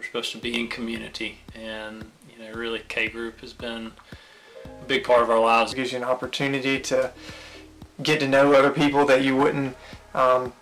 [0.00, 3.92] We're supposed to be in community, and you know, really, K Group has been
[4.64, 5.74] a big part of our lives.
[5.74, 7.12] It gives you an opportunity to
[8.02, 9.76] get to know other people that you wouldn't
[10.14, 10.54] um,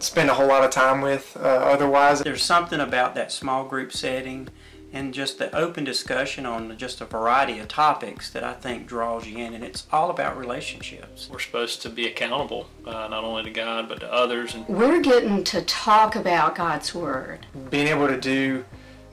[0.00, 2.22] spend a whole lot of time with uh, otherwise.
[2.22, 4.48] There's something about that small group setting
[4.94, 9.26] and just the open discussion on just a variety of topics that I think draws
[9.26, 11.28] you in, and it's all about relationships.
[11.30, 14.54] We're supposed to be accountable, uh, not only to God but to others.
[14.54, 17.44] And We're getting to talk about God's Word.
[17.70, 18.64] Being able to do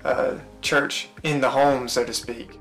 [0.05, 2.59] uh, church in the home, so to speak.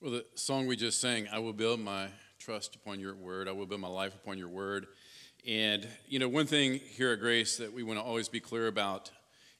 [0.00, 3.52] Well, the song we just sang, I will build my trust upon your word, I
[3.52, 4.86] will build my life upon your word.
[5.48, 8.66] And, you know, one thing here at Grace that we want to always be clear
[8.66, 9.10] about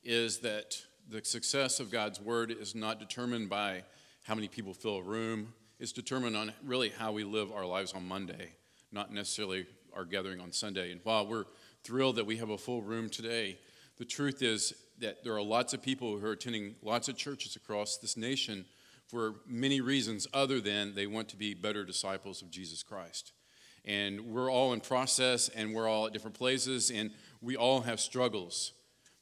[0.04, 0.76] is that
[1.08, 3.84] the success of God's word is not determined by
[4.24, 7.94] how many people fill a room, it's determined on really how we live our lives
[7.94, 8.52] on Monday,
[8.92, 9.64] not necessarily
[9.94, 10.92] our gathering on Sunday.
[10.92, 11.46] And while we're
[11.84, 13.58] thrilled that we have a full room today,
[13.96, 17.56] the truth is that there are lots of people who are attending lots of churches
[17.56, 18.66] across this nation
[19.06, 23.32] for many reasons other than they want to be better disciples of Jesus Christ.
[23.88, 28.00] And we're all in process and we're all at different places and we all have
[28.00, 28.72] struggles.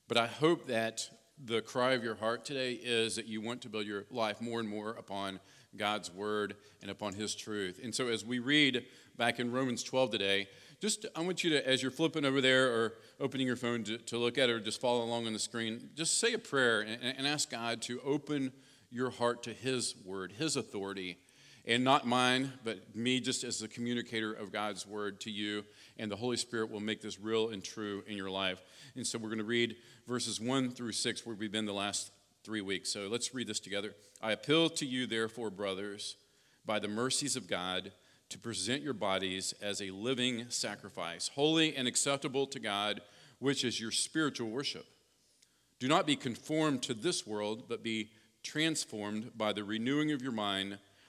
[0.09, 1.09] But I hope that
[1.43, 4.59] the cry of your heart today is that you want to build your life more
[4.59, 5.39] and more upon
[5.77, 7.79] God's word and upon his truth.
[7.83, 8.85] And so as we read
[9.17, 10.49] back in Romans 12 today,
[10.81, 13.99] just I want you to, as you're flipping over there or opening your phone to,
[13.99, 16.81] to look at it or just follow along on the screen, just say a prayer
[16.81, 18.53] and, and ask God to open
[18.91, 21.19] your heart to his word, his authority
[21.67, 25.65] and not mine, but me just as the communicator of God's word to you.
[25.99, 28.63] And the Holy Spirit will make this real and true in your life.
[28.95, 32.13] And so we're going to read verses 1 through 6, where we've been the last
[32.45, 32.93] three weeks.
[32.93, 33.95] So let's read this together.
[34.23, 36.17] I appeal to you, therefore, brothers,
[36.65, 37.91] by the mercies of God,
[38.29, 43.01] to present your bodies as a living sacrifice, holy and acceptable to God,
[43.39, 44.87] which is your spiritual worship.
[45.79, 48.11] Do not be conformed to this world, but be
[48.43, 50.79] transformed by the renewing of your mind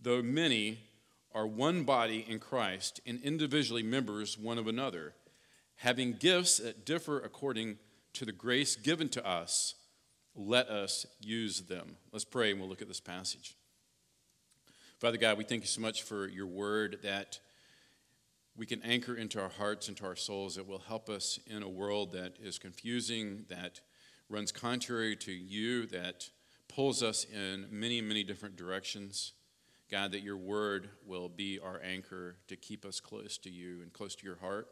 [0.00, 0.80] though many
[1.34, 5.14] are one body in Christ and individually members one of another,
[5.76, 7.78] having gifts that differ according
[8.14, 9.74] to the grace given to us,
[10.34, 11.96] let us use them.
[12.12, 13.56] Let's pray and we'll look at this passage.
[14.98, 17.38] Father God, we thank you so much for your word that
[18.56, 21.68] we can anchor into our hearts, into our souls, that will help us in a
[21.68, 23.80] world that is confusing, that
[24.28, 26.28] runs contrary to you, that
[26.66, 29.32] pulls us in many, many different directions.
[29.90, 33.92] God, that your word will be our anchor to keep us close to you and
[33.92, 34.68] close to your heart.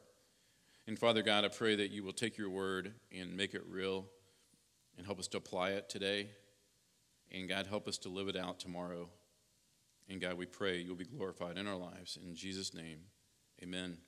[0.87, 4.07] And Father God, I pray that you will take your word and make it real
[4.97, 6.29] and help us to apply it today.
[7.33, 9.09] And God, help us to live it out tomorrow.
[10.09, 12.19] And God, we pray you'll be glorified in our lives.
[12.23, 13.01] In Jesus' name,
[13.63, 13.99] amen.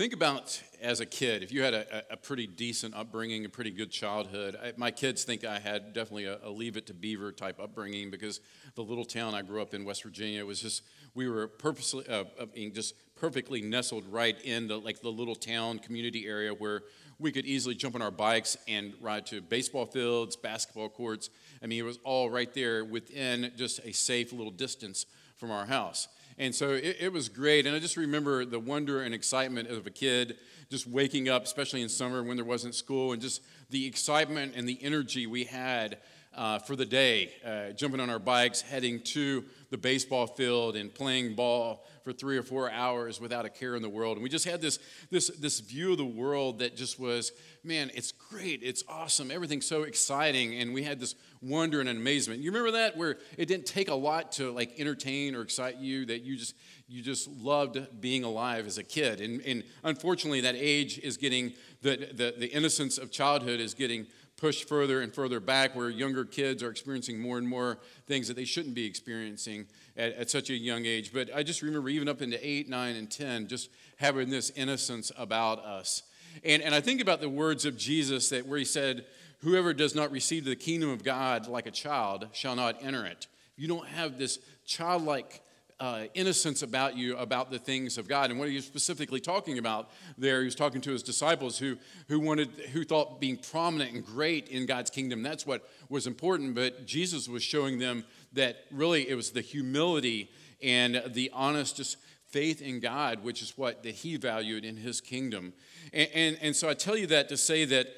[0.00, 3.70] Think about as a kid, if you had a, a pretty decent upbringing, a pretty
[3.70, 4.56] good childhood.
[4.56, 8.10] I, my kids think I had definitely a, a, leave it to beaver type upbringing
[8.10, 8.40] because
[8.76, 10.84] the little town I grew up in, West Virginia, was just,
[11.14, 12.24] we were purposely, uh,
[12.72, 16.80] just perfectly nestled right in the, like the little town community area where
[17.18, 21.28] we could easily jump on our bikes and ride to baseball fields, basketball courts.
[21.62, 25.04] I mean, it was all right there within just a safe little distance
[25.36, 26.08] from our house.
[26.40, 27.66] And so it, it, was great.
[27.66, 30.38] And I just remember the wonder and excitement of a kid
[30.70, 34.66] just waking up, especially in summer when there wasn't school, and just the excitement and
[34.66, 35.98] the energy we had
[36.34, 40.94] uh, for the day, uh, jumping on our bikes, heading to the baseball field and
[40.94, 44.16] playing ball for three or four hours without a care in the world.
[44.16, 44.78] And we just had this,
[45.10, 47.32] this, this view of the world that just was,
[47.62, 50.54] man, it's great, it's awesome, everything's so exciting.
[50.54, 52.40] And we had this wonder and amazement.
[52.40, 56.06] You remember that where it didn't take a lot to like entertain or excite you,
[56.06, 56.54] that you just
[56.88, 59.20] you just loved being alive as a kid.
[59.20, 61.52] And, and unfortunately, that age is getting
[61.82, 64.06] the, the, the innocence of childhood is getting
[64.36, 68.34] pushed further and further back where younger kids are experiencing more and more things that
[68.34, 69.66] they shouldn't be experiencing
[69.96, 71.12] at, at, such a young age.
[71.12, 75.12] But I just remember even up into 8, 9, and 10, just having this innocence
[75.16, 76.02] about us.
[76.42, 79.04] And, and I think about the words of Jesus that where he said,
[79.42, 83.26] Whoever does not receive the kingdom of God like a child shall not enter it.
[83.56, 85.42] You don't have this childlike
[85.80, 88.30] uh, innocence about you about the things of God.
[88.30, 90.40] And what are you specifically talking about there?
[90.40, 91.78] He was talking to his disciples who,
[92.08, 96.54] who wanted, who thought being prominent and great in God's kingdom, that's what was important.
[96.54, 98.04] But Jesus was showing them
[98.34, 100.30] that really it was the humility
[100.62, 101.96] and the honest
[102.28, 105.54] faith in God, which is what that he valued in his kingdom.
[105.94, 107.88] And, and, and so I tell you that to say that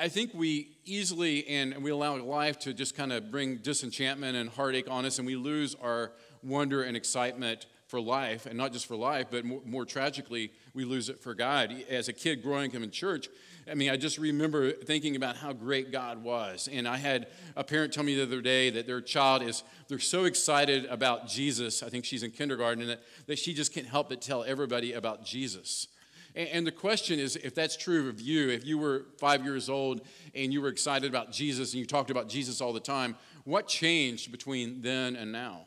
[0.00, 4.48] I think we easily and we allow life to just kind of bring disenchantment and
[4.48, 6.12] heartache on us, and we lose our
[6.42, 10.84] wonder and excitement for life, and not just for life, but more, more, tragically, we
[10.84, 11.74] lose it for God.
[11.90, 13.28] As a kid growing up in church,
[13.70, 16.66] I mean, I just remember thinking about how great God was.
[16.72, 19.98] And I had a parent tell me the other day that their child is, they're
[19.98, 21.82] so excited about Jesus.
[21.82, 24.94] I think she's in kindergarten, and that, that she just can't help but tell everybody
[24.94, 25.88] about Jesus.
[26.34, 30.02] And, the question is if that's true of you, if you were five years old
[30.34, 33.66] and you were excited about Jesus and you talked about Jesus all the time, what
[33.66, 35.66] changed between then and now?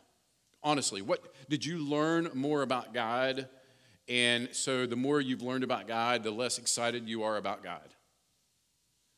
[0.64, 3.48] honestly, what did you learn more about God?
[4.08, 7.94] And so the more you've learned about God, the less excited you are about God.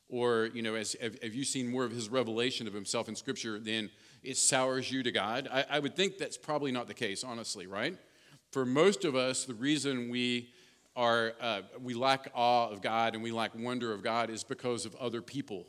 [0.08, 3.16] Or, you know, as, have, have you seen more of his revelation of himself in
[3.16, 3.90] Scripture, then
[4.22, 5.48] it sours you to God?
[5.52, 7.98] I, I would think that's probably not the case, honestly, right?
[8.52, 10.50] For most of us, the reason we
[10.96, 14.86] are uh, we lack awe of God and we lack wonder of God is because
[14.86, 15.66] of other people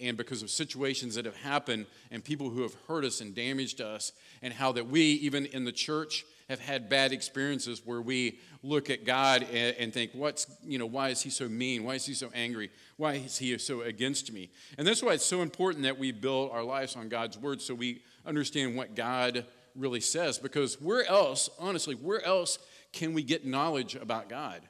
[0.00, 3.80] and because of situations that have happened and people who have hurt us and damaged
[3.80, 4.12] us,
[4.42, 8.90] and how that we, even in the church, have had bad experiences where we look
[8.90, 11.84] at God and, and, think, what's, you know, why is he so mean?
[11.84, 12.70] Why is he so angry?
[12.96, 14.50] Why is he so against me?
[14.76, 17.74] And that's why it's so important that we build our lives on God's word so
[17.74, 19.46] we understand what God
[19.76, 20.38] really says.
[20.38, 22.58] Because where else, honestly, where else
[22.92, 24.62] can we get knowledge about God?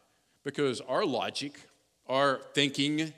[0.45, 1.61] Because our logic,
[2.07, 3.13] our thinking,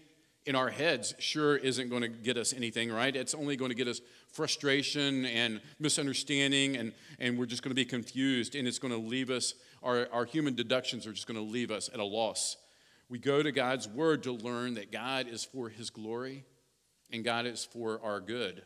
[0.45, 3.15] in our heads sure isn't going to get us anything, right?
[3.15, 4.01] It's only going to get us
[4.33, 8.99] frustration and misunderstanding, and, and we're just going to be confused, and it's going to
[8.99, 12.57] leave us, our, our human deductions are just going to leave us at a loss.
[13.09, 16.45] We go to God's Word to learn that God is for His glory
[17.13, 18.63] and God is for our good.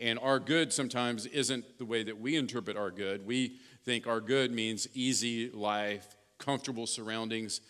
[0.00, 3.26] And our good sometimes isn't the way that we interpret our good.
[3.26, 7.62] We think our good means easy life, comfortable surroundings,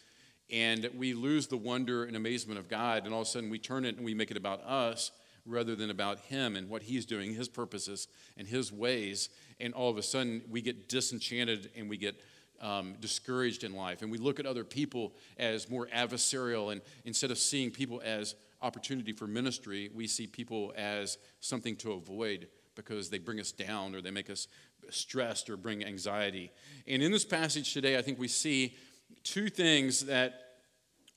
[0.51, 3.59] and we lose the wonder and amazement of God, and all of a sudden we
[3.61, 5.13] turn it and we make it about us
[5.47, 9.29] rather than about Him and what He's doing, His purposes and His ways,
[9.61, 12.21] and all of a sudden we get disenchanted and we get
[12.61, 17.31] um, discouraged in life, and we look at other people as more adversarial, and instead
[17.31, 23.11] of seeing people as opportunity for ministry, we see people as something to avoid because
[23.11, 24.47] they bring us down or they make us
[24.89, 26.53] stressed or bring anxiety.
[26.87, 28.77] And in this passage today, I think we see
[29.25, 30.35] two things that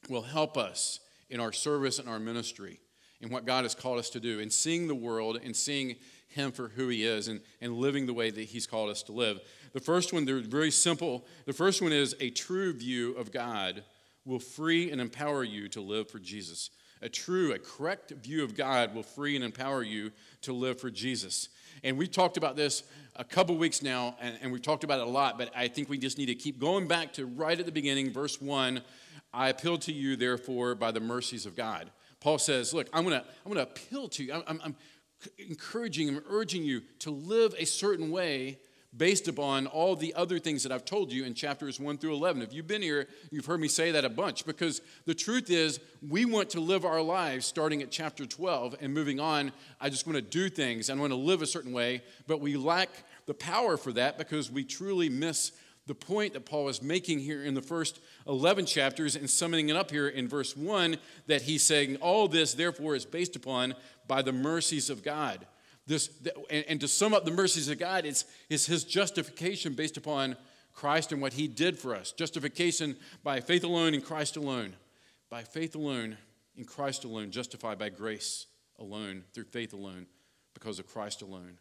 [0.10, 1.00] will help us
[1.30, 2.80] in our service and our ministry
[3.22, 5.96] and what God has called us to do, and seeing the world and seeing
[6.30, 9.12] Him for who He is and, and living the way that He's called us to
[9.12, 9.40] live.
[9.74, 11.28] The first one, they're very simple.
[11.46, 13.84] The first one is a true view of God
[14.26, 16.72] will free and empower you to live for Jesus.
[17.02, 20.12] A true, a correct view of God will free and empower you
[20.42, 21.50] to live for Jesus.
[21.84, 22.84] And we've talked about this
[23.16, 25.90] a couple weeks now, and, and, we've talked about it a lot, but I think
[25.90, 28.82] we just need to keep going back to right at the beginning, verse 1.
[29.34, 31.90] I appeal to you, therefore, by the mercies of God.
[32.20, 34.34] Paul says, Look, I'm going to I'm gonna appeal to you.
[34.34, 34.76] I'm, I'm, I'm
[35.38, 38.60] encouraging, I'm urging you to live a certain way
[38.96, 42.42] based upon all the other things that I've told you in chapters 1 through 11.
[42.42, 45.80] If you've been here, you've heard me say that a bunch because the truth is,
[46.08, 49.54] we want to live our lives starting at chapter 12 and moving on.
[49.80, 52.58] I just want to do things, I want to live a certain way, but we
[52.58, 52.90] lack
[53.28, 55.54] the power for that because we truly miss
[55.88, 59.76] the point that Paul is making here in the first 11 chapters and summing it
[59.76, 63.74] up here in verse 1 that he's saying, All this, therefore, is based upon
[64.08, 65.46] by the mercies of God.
[65.92, 66.10] This,
[66.50, 70.38] and, and to sum up the mercies of God, it's, it's his justification based upon
[70.74, 72.14] Christ and what he did for us.
[72.14, 72.96] Justification
[73.26, 74.78] by faith alone in Christ alone.
[75.30, 76.16] By faith alone
[76.56, 78.46] in Christ alone, justified by grace
[78.80, 80.06] alone, through faith alone,
[80.54, 81.58] because of Christ alone.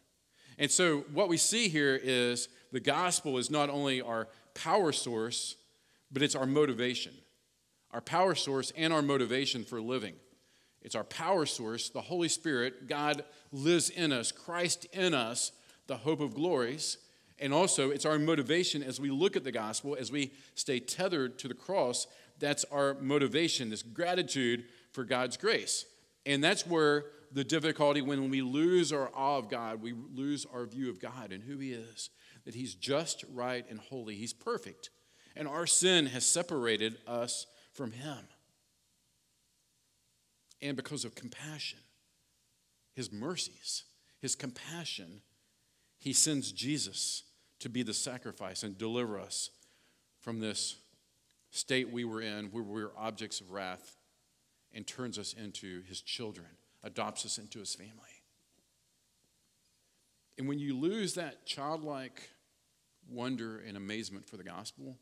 [0.57, 5.57] And so, what we see here is the gospel is not only our power source,
[6.09, 7.11] but it's our motivation.
[7.91, 10.13] Our power source and our motivation for living.
[10.81, 12.87] It's our power source, the Holy Spirit.
[12.87, 15.51] God lives in us, Christ in us,
[15.87, 16.97] the hope of glories.
[17.39, 21.39] And also, it's our motivation as we look at the gospel, as we stay tethered
[21.39, 22.07] to the cross.
[22.39, 25.85] That's our motivation, this gratitude for God's grace.
[26.25, 30.65] And that's where the difficulty, when we lose our awe of God, we lose our
[30.65, 32.09] view of God and who He is,
[32.45, 34.15] that He's just, right, and holy.
[34.15, 34.89] He's perfect.
[35.35, 38.27] And our sin has separated us from Him
[40.61, 41.79] and because of compassion,
[42.93, 43.83] his mercies,
[44.19, 45.21] his compassion,
[45.97, 47.23] he sends Jesus
[47.59, 49.49] to be the sacrifice and deliver us
[50.19, 50.77] from this
[51.51, 53.97] state we were in, where we were objects of wrath,
[54.73, 56.47] and turns us into his children,
[56.83, 57.91] adopts us into his family.
[60.37, 62.29] And when you lose that childlike
[63.09, 64.97] wonder and amazement for the gospel,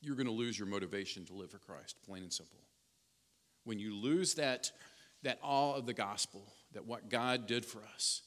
[0.00, 2.58] you're going to lose your motivation to live for Christ, plain and simple.
[3.64, 4.72] When you lose that,
[5.22, 8.22] that awe of the gospel, that what God did for us.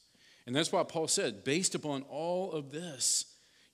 [0.46, 3.26] And that's why Paul said, based upon all of this,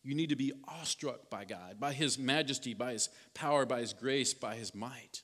[0.03, 3.93] you need to be awestruck by God, by His majesty, by His power, by His
[3.93, 5.23] grace, by His might.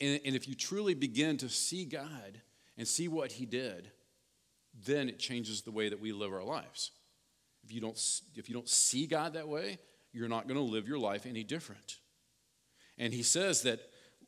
[0.00, 2.40] And, and if you truly begin to see God
[2.76, 3.90] and see what He did,
[4.84, 6.90] then it changes the way that we live our lives.
[7.64, 7.98] If you don't,
[8.36, 9.78] if you don't see God that way,
[10.12, 11.96] you're not going to live your life any different.
[12.98, 13.80] And He says that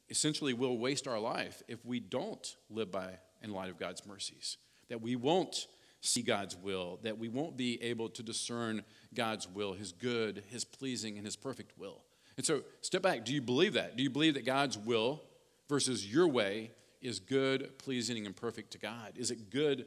[0.09, 4.57] essentially we'll waste our life if we don't live by in light of God's mercies,
[4.89, 5.67] that we won't
[6.01, 8.85] see God's will, that we won't be able to discern
[9.15, 12.03] God's will, His good, His pleasing, and His perfect will.
[12.37, 13.25] And so, step back.
[13.25, 13.97] Do you believe that?
[13.97, 15.23] Do you believe that God's will
[15.69, 16.71] versus your way
[17.01, 19.13] is good, pleasing, and perfect to God?
[19.17, 19.87] Is it good?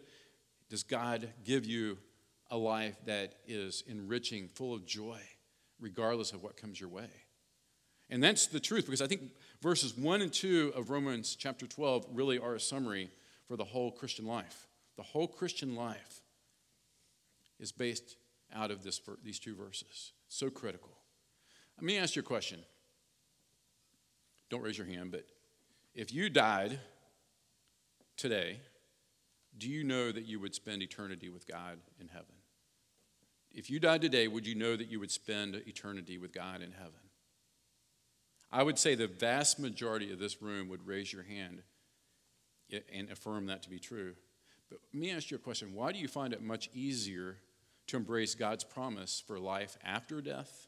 [0.70, 1.98] Does God give you
[2.52, 5.20] a life that is enriching, full of joy,
[5.80, 7.10] regardless of what comes your way?
[8.10, 9.22] And that's the truth because I think
[9.62, 13.10] verses 1 and 2 of Romans chapter 12 really are a summary
[13.48, 14.68] for the whole Christian life.
[14.98, 16.22] The whole Christian life
[17.60, 18.16] is based
[18.54, 20.14] out of this, these two verses.
[20.28, 20.92] So critical.
[21.78, 22.60] Let me ask you a question.
[24.50, 25.26] Don't raise your hand, but
[25.94, 26.80] if you died
[28.18, 28.60] today,
[29.58, 32.36] do you know that you would spend eternity with God in heaven?
[33.52, 36.72] If you died today, would you know that you would spend eternity with God in
[36.72, 37.09] heaven?
[38.52, 41.62] I would say the vast majority of this room would raise your hand
[42.92, 44.16] and affirm that to be true.
[44.70, 45.74] But let me ask you a question.
[45.74, 47.38] Why do you find it much easier
[47.88, 50.68] to embrace God's promise for life after death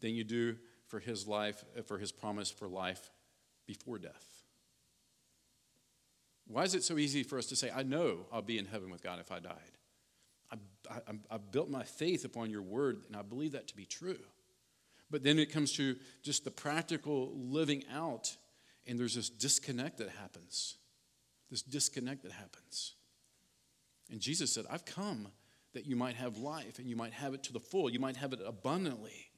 [0.00, 3.10] than you do for his life, for his promise for life
[3.66, 4.44] before death?
[6.46, 8.90] Why is it so easy for us to say, I know I'll be in heaven
[8.90, 9.78] with God if I died?
[10.50, 10.56] I,
[10.90, 14.18] I, I built my faith upon your word, and I believe that to be true.
[15.12, 18.34] But then it comes to just the practical living out,
[18.86, 20.78] and there's this disconnect that happens.
[21.50, 22.94] This disconnect that happens.
[24.10, 25.28] And Jesus said, I've come
[25.74, 28.16] that you might have life and you might have it to the full, you might
[28.16, 29.30] have it abundantly.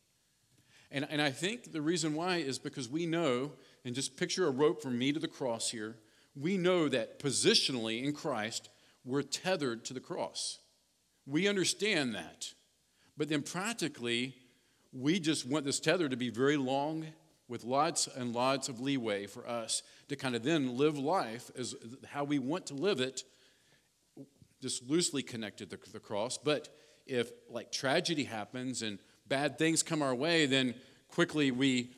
[0.93, 3.53] And, and I think the reason why is because we know,
[3.85, 5.97] and just picture a rope from me to the cross here,
[6.37, 8.69] we know that positionally in Christ,
[9.05, 10.61] we're tethered to the cross.
[11.27, 12.53] We understand that.
[13.17, 14.37] But then practically,
[14.95, 17.07] we just want this tether to be very long
[17.49, 21.75] with lots and lots of leeway for us to kind of then live life as
[22.07, 23.25] how we want to live it,
[24.63, 26.39] just loosely connected to the cross.
[26.39, 26.69] But
[27.07, 30.75] if like tragedy happens and bad things come our way, then
[31.09, 31.91] quickly we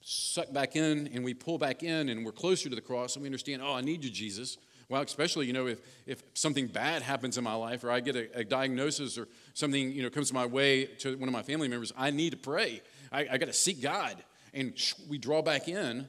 [0.00, 3.22] suck back in and we pull back in and we're closer to the cross and
[3.22, 4.56] we understand, oh, I need you, Jesus.
[4.88, 8.16] Well, especially, you know, if, if something bad happens in my life or I get
[8.16, 11.68] a, a diagnosis or something, you know, comes my way to one of my family
[11.68, 12.80] members, I need to pray.
[13.12, 14.16] I, I got to seek God.
[14.54, 14.72] And
[15.08, 16.08] we draw back in.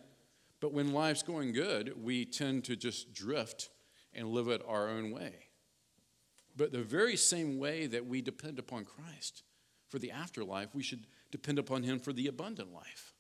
[0.62, 3.70] But when life's going good, we tend to just drift
[4.14, 5.34] and live it our own way.
[6.56, 9.44] But the very same way that we depend upon Christ
[9.88, 13.14] for the afterlife, we should depend upon Him for the abundant life.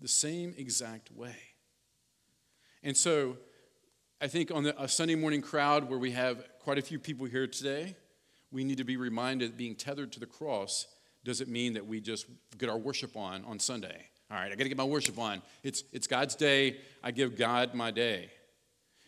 [0.00, 1.36] The same exact way.
[2.82, 3.36] And so,
[4.22, 7.24] I think on the, a Sunday morning crowd where we have quite a few people
[7.24, 7.96] here today,
[8.52, 10.86] we need to be reminded that being tethered to the cross
[11.24, 12.26] doesn't mean that we just
[12.58, 14.04] get our worship on on Sunday.
[14.30, 15.40] All right, I got to get my worship on.
[15.62, 16.80] It's, it's God's day.
[17.02, 18.30] I give God my day.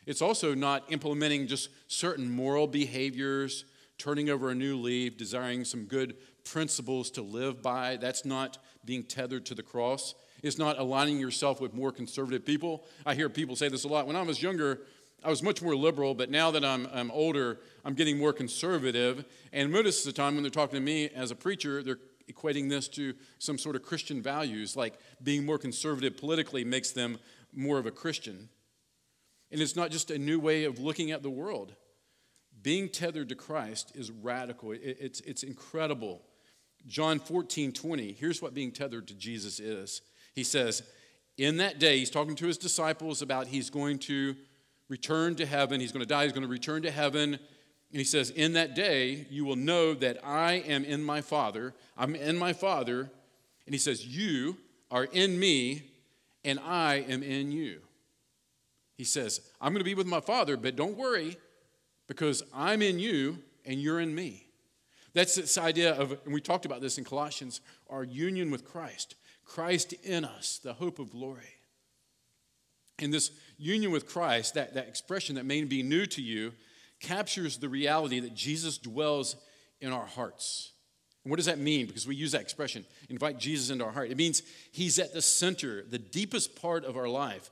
[0.06, 3.66] It's also not implementing just certain moral behaviors,
[3.98, 7.98] turning over a new leaf, desiring some good principles to live by.
[7.98, 10.14] That's not being tethered to the cross.
[10.42, 12.84] It's not aligning yourself with more conservative people.
[13.04, 14.06] I hear people say this a lot.
[14.06, 14.80] When I was younger,
[15.24, 19.24] I was much more liberal, but now that I'm, I'm older, I'm getting more conservative.
[19.52, 21.98] And most of the time, when they're talking to me as a preacher, they're
[22.30, 27.18] equating this to some sort of Christian values, like being more conservative politically makes them
[27.52, 28.48] more of a Christian.
[29.50, 31.74] And it's not just a new way of looking at the world.
[32.62, 36.22] Being tethered to Christ is radical, it's, it's incredible.
[36.86, 40.02] John 14, 20, here's what being tethered to Jesus is.
[40.34, 40.82] He says,
[41.38, 44.34] In that day, he's talking to his disciples about he's going to
[44.92, 45.80] return to heaven.
[45.80, 46.24] He's going to die.
[46.24, 47.32] He's going to return to heaven.
[47.32, 51.72] And he says, In that day, you will know that I am in my Father.
[51.96, 53.10] I'm in my Father.
[53.64, 54.58] And he says, You
[54.90, 55.84] are in me,
[56.44, 57.80] and I am in you.
[58.98, 61.38] He says, I'm going to be with my Father, but don't worry,
[62.06, 64.46] because I'm in you and you're in me.
[65.14, 69.14] That's this idea of, and we talked about this in Colossians, our union with Christ.
[69.46, 71.61] Christ in us, the hope of glory.
[73.02, 76.52] And this union with Christ, that, that expression that may be new to you,
[77.00, 79.36] captures the reality that Jesus dwells
[79.80, 80.72] in our hearts.
[81.24, 81.86] And what does that mean?
[81.86, 84.10] Because we use that expression, invite Jesus into our heart.
[84.10, 84.42] It means
[84.72, 87.50] he's at the center, the deepest part of our life.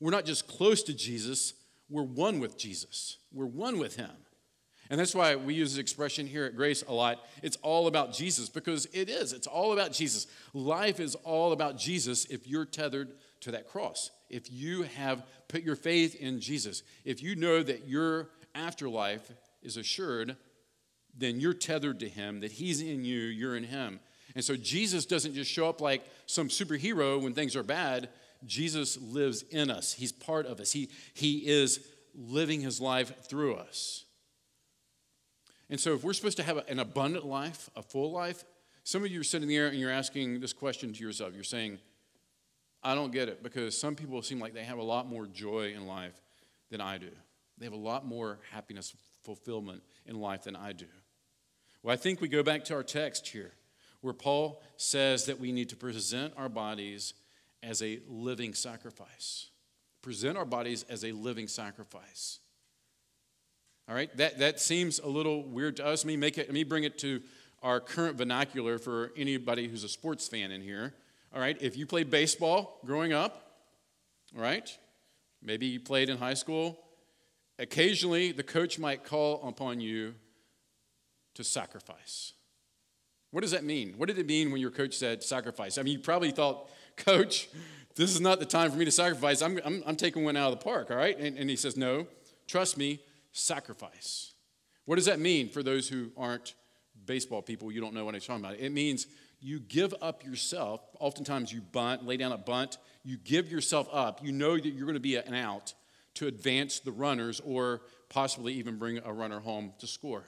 [0.00, 1.54] We're not just close to Jesus,
[1.88, 3.18] we're one with Jesus.
[3.32, 4.10] We're one with him.
[4.90, 7.18] And that's why we use this expression here at Grace a lot.
[7.42, 9.32] It's all about Jesus because it is.
[9.32, 10.26] It's all about Jesus.
[10.52, 13.12] Life is all about Jesus if you're tethered
[13.44, 14.10] to that cross.
[14.28, 19.30] If you have put your faith in Jesus, if you know that your afterlife
[19.62, 20.36] is assured,
[21.16, 24.00] then you're tethered to him, that he's in you, you're in him.
[24.34, 28.08] And so Jesus doesn't just show up like some superhero when things are bad.
[28.44, 29.92] Jesus lives in us.
[29.92, 30.72] He's part of us.
[30.72, 34.04] He, he is living his life through us.
[35.70, 38.44] And so, if we're supposed to have an abundant life, a full life,
[38.84, 41.32] some of you are sitting there and you're asking this question to yourself.
[41.34, 41.78] You're saying,
[42.84, 45.72] I don't get it because some people seem like they have a lot more joy
[45.74, 46.20] in life
[46.70, 47.10] than I do.
[47.58, 50.86] They have a lot more happiness, fulfillment in life than I do.
[51.82, 53.52] Well, I think we go back to our text here
[54.02, 57.14] where Paul says that we need to present our bodies
[57.62, 59.48] as a living sacrifice.
[60.02, 62.40] Present our bodies as a living sacrifice.
[63.88, 66.04] All right, that, that seems a little weird to us.
[66.04, 67.22] Let me, make it, let me bring it to
[67.62, 70.94] our current vernacular for anybody who's a sports fan in here.
[71.34, 73.56] All right, if you played baseball growing up,
[74.36, 74.70] all right,
[75.42, 76.78] maybe you played in high school,
[77.58, 80.14] occasionally the coach might call upon you
[81.34, 82.34] to sacrifice.
[83.32, 83.94] What does that mean?
[83.96, 85.76] What did it mean when your coach said sacrifice?
[85.76, 87.48] I mean, you probably thought, Coach,
[87.96, 89.42] this is not the time for me to sacrifice.
[89.42, 91.18] I'm, I'm, I'm taking one out of the park, all right?
[91.18, 92.06] And, and he says, No,
[92.46, 93.00] trust me,
[93.32, 94.34] sacrifice.
[94.84, 96.54] What does that mean for those who aren't
[97.04, 97.72] baseball people?
[97.72, 98.60] You don't know what I'm talking about.
[98.60, 99.08] It means
[99.44, 100.80] you give up yourself.
[101.00, 102.78] Oftentimes you bunt, lay down a bunt.
[103.04, 104.24] You give yourself up.
[104.24, 105.74] You know that you're going to be an out
[106.14, 110.24] to advance the runners or possibly even bring a runner home to score.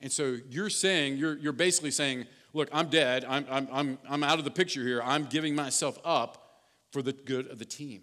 [0.00, 3.24] And so you're saying, you're, you're basically saying, look, I'm dead.
[3.24, 5.02] I'm, I'm, I'm, I'm out of the picture here.
[5.02, 6.60] I'm giving myself up
[6.92, 8.02] for the good of the team.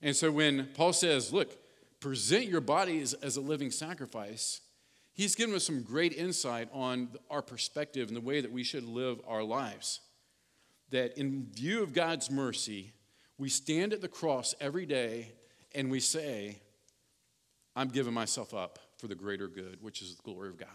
[0.00, 1.50] And so when Paul says, look,
[2.00, 4.62] present your bodies as a living sacrifice,
[5.18, 8.84] he's given us some great insight on our perspective and the way that we should
[8.84, 10.00] live our lives.
[10.90, 12.92] That in view of God's mercy,
[13.36, 15.32] we stand at the cross every day
[15.74, 16.60] and we say,
[17.74, 20.68] I'm giving myself up for the greater good, which is the glory of God.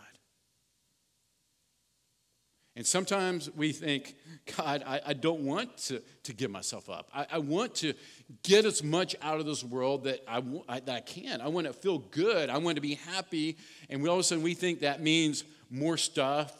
[2.76, 4.16] And sometimes we think,
[4.58, 7.08] God, I, I don't want to, to give myself up.
[7.14, 7.94] I, I, want to
[8.42, 11.40] get as much out of this world that I, I, that I can.
[11.40, 12.50] I want to feel good.
[12.50, 13.58] I want to be happy.
[13.90, 16.52] And we all of a sudden we think that means more stuff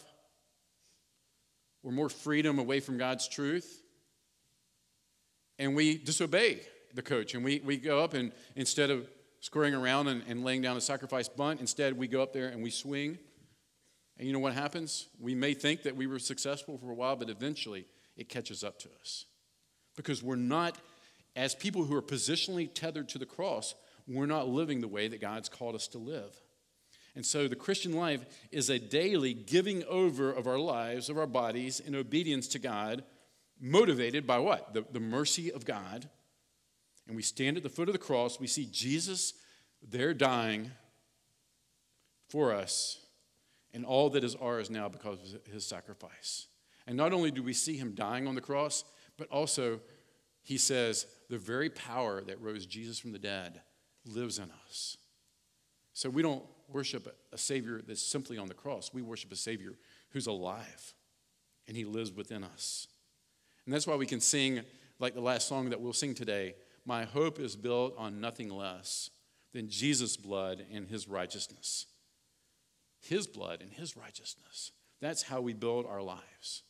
[1.82, 3.82] or more freedom away from God's truth.
[5.58, 6.60] And we disobey
[6.94, 7.34] the coach.
[7.34, 10.82] And we, we go up and instead of scurrying around and, and laying down a
[10.82, 13.18] sacrifice bunt, instead we go up there and we swing
[14.18, 15.08] and you know what happens?
[15.20, 18.80] We may think that we were successful for a while, but eventually it catches up
[18.80, 19.26] to us.
[19.96, 20.78] Because we're not,
[21.36, 23.74] as people who are positionally tethered to the cross,
[24.08, 26.40] we're not living the way that God's called us to live.
[27.16, 31.28] And so the Christian life is a daily giving over of our lives, of our
[31.28, 33.04] bodies, in obedience to God,
[33.60, 34.74] motivated by what?
[34.74, 36.10] The, the mercy of God.
[37.08, 39.34] And we stand at the foot of the cross, we see Jesus
[39.82, 40.72] there dying
[42.30, 43.03] for us
[43.74, 46.48] and all that is ours now because of his sacrifice.
[46.86, 48.84] And not only do we see him dying on the cross,
[49.18, 49.80] but also
[50.44, 53.62] he says the very power that rose Jesus from the dead
[54.06, 54.98] lives in us.
[55.94, 58.92] So we don't worship a Savior that's simply on the cross.
[58.94, 59.74] We worship a Savior
[60.10, 60.94] who's alive
[61.68, 62.88] and he lives within us.
[63.66, 64.62] And that's why we can sing,
[65.00, 66.56] like the last song that we'll sing today
[66.86, 69.10] My hope is built on nothing less
[69.54, 71.86] than Jesus' blood and his righteousness.
[73.04, 74.72] His blood and His righteousness.
[75.02, 76.64] That's how we build our lives.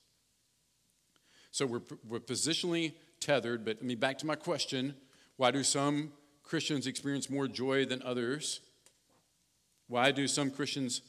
[1.51, 4.95] So we're, we're positionally tethered, but I mean, back to my question
[5.37, 6.11] why do some
[6.43, 8.61] Christians experience more joy than others?
[9.87, 11.01] Why do some Christians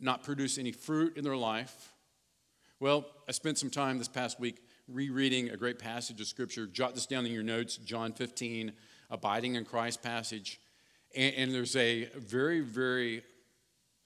[0.00, 1.92] not produce any fruit in their life?
[2.80, 6.66] Well, I spent some time this past week rereading a great passage of Scripture.
[6.66, 8.72] Jot this down in your notes John 15,
[9.10, 10.60] abiding in Christ passage.
[11.16, 13.22] And, and there's a very, very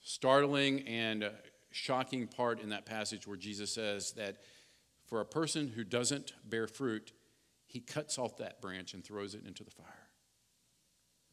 [0.07, 1.29] startling and
[1.69, 4.37] shocking part in that passage where Jesus says that
[5.05, 7.11] for a person who doesn't bear fruit,
[7.65, 10.07] he cuts off that branch and throws it into the fire.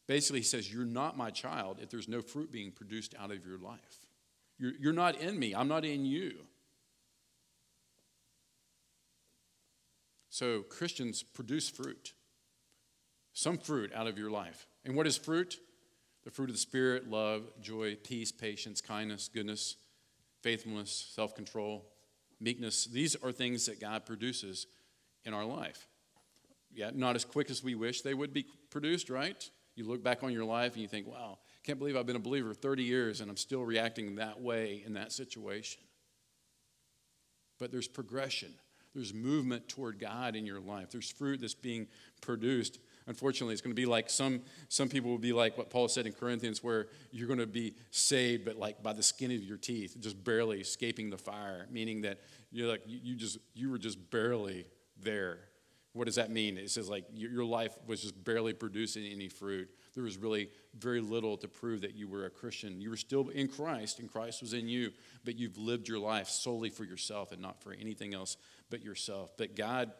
[0.07, 3.45] Basically, he says, You're not my child if there's no fruit being produced out of
[3.45, 4.05] your life.
[4.59, 6.33] You're, you're not in me, I'm not in you.
[10.29, 12.11] So, Christians produce fruit,
[13.31, 14.67] some fruit out of your life.
[14.83, 15.57] And what is fruit?
[16.25, 19.77] The fruit of the Spirit love, joy, peace, patience, kindness, goodness,
[20.41, 21.85] faithfulness, self control,
[22.39, 22.85] meekness.
[22.85, 24.67] These are things that God produces
[25.23, 25.87] in our life.
[26.73, 29.49] Yeah, not as quick as we wish they would be produced, right?
[29.75, 32.19] You look back on your life and you think, wow, can't believe I've been a
[32.19, 35.81] believer 30 years and I'm still reacting that way in that situation.
[37.59, 38.53] But there's progression,
[38.93, 41.87] there's movement toward God in your life, there's fruit that's being
[42.21, 42.79] produced.
[43.07, 46.07] Unfortunately, it's going to be like some, some people will be like what Paul said
[46.07, 49.57] in Corinthians, where you're going to be saved, but like by the skin of your
[49.57, 52.19] teeth, just barely escaping the fire, meaning that
[52.51, 54.65] you're like, you, just, you were just barely
[55.01, 55.39] there.
[55.93, 56.57] What does that mean?
[56.57, 59.69] It says like your life was just barely producing any fruit.
[59.93, 62.81] There was really very little to prove that you were a Christian.
[62.81, 64.91] You were still in Christ, and Christ was in you,
[65.23, 68.35] but you've lived your life solely for yourself and not for anything else
[68.69, 69.37] but yourself.
[69.37, 69.93] But God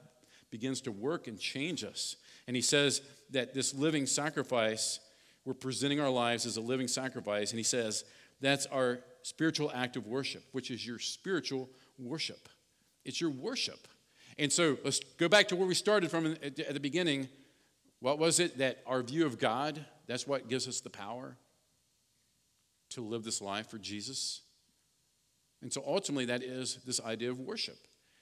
[0.58, 2.16] begins to work and change us.
[2.48, 5.02] And He says that this living sacrifice,
[5.44, 8.06] we're presenting our lives as a living sacrifice, and He says
[8.40, 12.48] that's our spiritual act of worship, which is your spiritual worship.
[13.04, 13.86] It's your worship.
[14.38, 17.28] And so let's go back to where we started from at the beginning.
[18.00, 21.36] What was it that our view of God, that's what gives us the power
[22.92, 24.42] to live this life for Jesus?
[25.62, 27.78] And so ultimately, that is this idea of worship.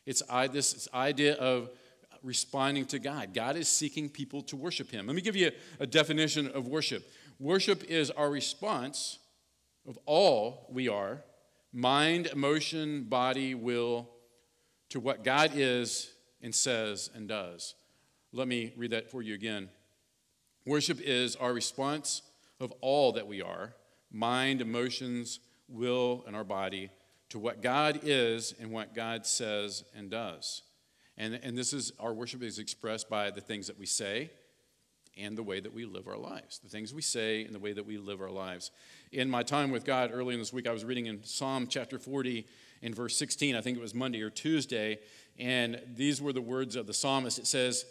[0.05, 1.69] It's this idea of
[2.23, 3.33] responding to God.
[3.33, 5.07] God is seeking people to worship Him.
[5.07, 7.05] Let me give you a, definition of worship
[7.39, 9.19] worship is our response
[9.85, 11.23] of all we are
[11.73, 14.07] mind, emotion, body, will
[14.89, 17.73] to what God is and says and does.
[18.31, 19.69] Let me read that for you again.
[20.65, 22.21] Worship is our response
[22.59, 23.73] of all that we are
[24.11, 26.91] mind, emotions, will, and our body
[27.29, 30.61] to what God is and what God says and does.
[31.17, 34.31] And, and this is our worship is expressed by the things that we say
[35.17, 36.59] and the way that we live our lives.
[36.59, 38.71] The things we say and the way that we live our lives.
[39.11, 41.99] In my time with God early in this week, I was reading in Psalm chapter
[41.99, 42.47] 40
[42.81, 43.55] in verse 16.
[43.55, 44.99] I think it was Monday or Tuesday.
[45.37, 47.37] And these were the words of the psalmist.
[47.37, 47.85] It says,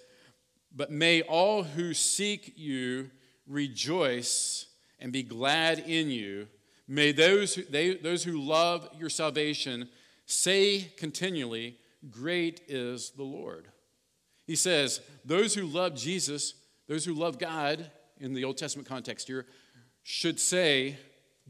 [0.74, 3.10] But may all who seek you
[3.46, 4.66] rejoice
[4.98, 6.48] and be glad in you.
[6.88, 9.88] May those who, they, those who love your salvation
[10.26, 11.76] say continually,
[12.10, 13.68] Great is the Lord.
[14.46, 16.54] He says, Those who love Jesus,
[16.88, 19.46] those who love God in the Old Testament context here,
[20.02, 20.96] should say,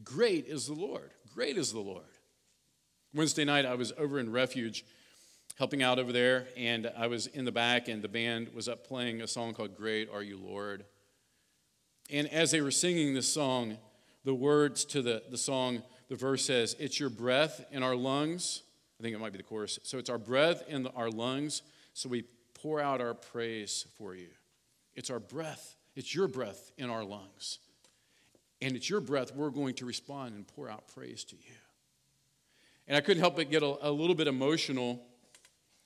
[0.04, 1.10] Great is the Lord.
[1.34, 2.04] Great is the Lord.
[3.14, 4.84] Wednesday night, I was over in Refuge
[5.58, 8.86] helping out over there, and I was in the back, and the band was up
[8.86, 10.84] playing a song called Great Are You Lord.
[12.10, 13.78] And as they were singing this song,
[14.24, 18.62] the words to the, the song, the verse says, It's your breath in our lungs
[19.02, 19.80] I think it might be the chorus.
[19.82, 21.62] So it's our breath in our lungs,
[21.92, 22.22] so we
[22.54, 24.28] pour out our praise for you.
[24.94, 27.58] It's our breath, it's your breath in our lungs.
[28.60, 31.54] And it's your breath we're going to respond and pour out praise to you.
[32.86, 35.02] And I couldn't help but get a, a little bit emotional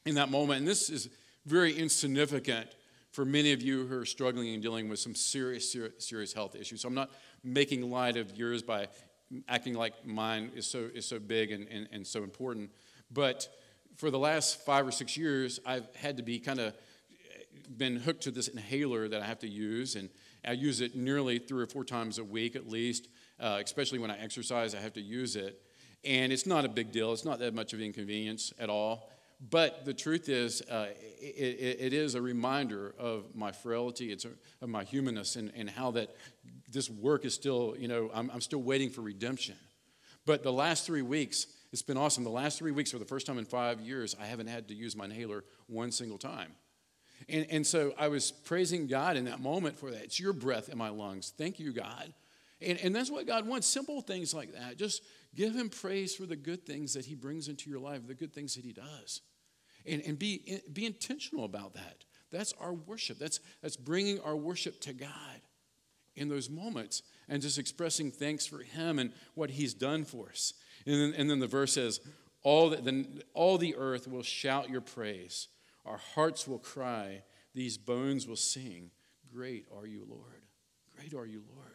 [0.04, 0.58] in that moment.
[0.58, 1.08] And this is
[1.46, 2.68] very insignificant
[3.12, 6.54] for many of you who are struggling and dealing with some serious, serious, serious health
[6.54, 6.82] issues.
[6.82, 7.10] So I'm not
[7.42, 8.88] making light of yours by
[9.48, 12.70] acting like mine is so, is so big and, and, and so important.
[13.10, 13.48] But
[13.96, 16.74] for the last five or six years, I've had to be kind of
[17.76, 20.08] been hooked to this inhaler that I have to use, and
[20.46, 23.08] I use it nearly three or four times a week at least.
[23.38, 25.60] Uh, especially when I exercise, I have to use it,
[26.04, 27.12] and it's not a big deal.
[27.12, 29.10] It's not that much of an inconvenience at all.
[29.50, 30.86] But the truth is, uh,
[31.20, 34.30] it, it, it is a reminder of my frailty, it's a,
[34.62, 36.16] of my humanness, and, and how that
[36.70, 39.56] this work is still, you know, I'm, I'm still waiting for redemption.
[40.24, 42.24] But the last three weeks, it's been awesome.
[42.24, 44.74] The last three weeks, for the first time in five years, I haven't had to
[44.74, 46.52] use my inhaler one single time.
[47.28, 50.04] And, and so I was praising God in that moment for that.
[50.04, 51.32] It's your breath in my lungs.
[51.36, 52.12] Thank you, God.
[52.60, 54.76] And, and that's what God wants simple things like that.
[54.76, 55.02] Just
[55.34, 58.32] give Him praise for the good things that He brings into your life, the good
[58.32, 59.22] things that He does.
[59.84, 62.04] And, and be, be intentional about that.
[62.30, 63.18] That's our worship.
[63.18, 65.40] That's, that's bringing our worship to God
[66.16, 70.54] in those moments and just expressing thanks for Him and what He's done for us.
[70.86, 72.00] And then, and then the verse says,
[72.42, 75.48] all the, all the earth will shout your praise.
[75.84, 77.22] Our hearts will cry.
[77.54, 78.90] These bones will sing.
[79.32, 80.42] Great are you, Lord.
[80.96, 81.72] Great are you, Lord.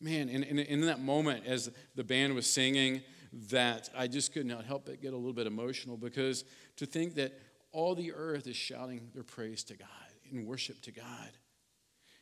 [0.00, 3.02] Man, and, and in that moment, as the band was singing,
[3.50, 6.44] that I just could not help but get a little bit emotional because
[6.76, 7.38] to think that
[7.70, 9.88] all the earth is shouting their praise to God
[10.30, 11.30] in worship to God.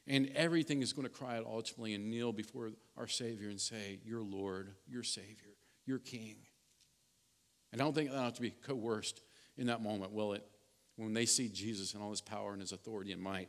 [0.06, 4.00] And everything is going to cry out ultimately and kneel before our Savior and say,
[4.04, 5.57] Your Lord, your Savior.
[5.88, 6.36] Your king.
[7.72, 9.22] And I don't think that'll have to be coerced
[9.56, 10.46] in that moment, will it?
[10.96, 13.48] When they see Jesus and all his power and his authority and might,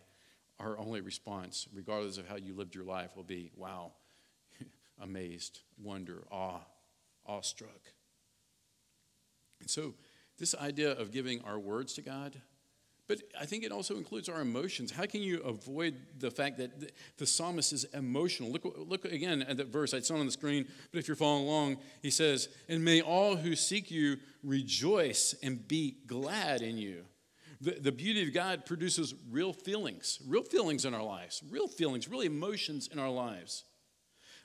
[0.59, 3.93] our only response, regardless of how you lived your life, will be wow,
[5.01, 6.59] amazed, wonder, awe,
[7.25, 7.93] awestruck.
[9.61, 9.95] And so,
[10.37, 12.41] this idea of giving our words to God,
[13.09, 14.91] but I think it also includes our emotions.
[14.91, 18.51] How can you avoid the fact that the psalmist is emotional?
[18.51, 19.93] Look, look again at that verse.
[19.93, 23.35] It's not on the screen, but if you're following along, he says, And may all
[23.35, 27.03] who seek you rejoice and be glad in you.
[27.59, 32.07] The, the beauty of God produces real feelings, real feelings in our lives, real feelings,
[32.07, 33.63] real emotions in our lives.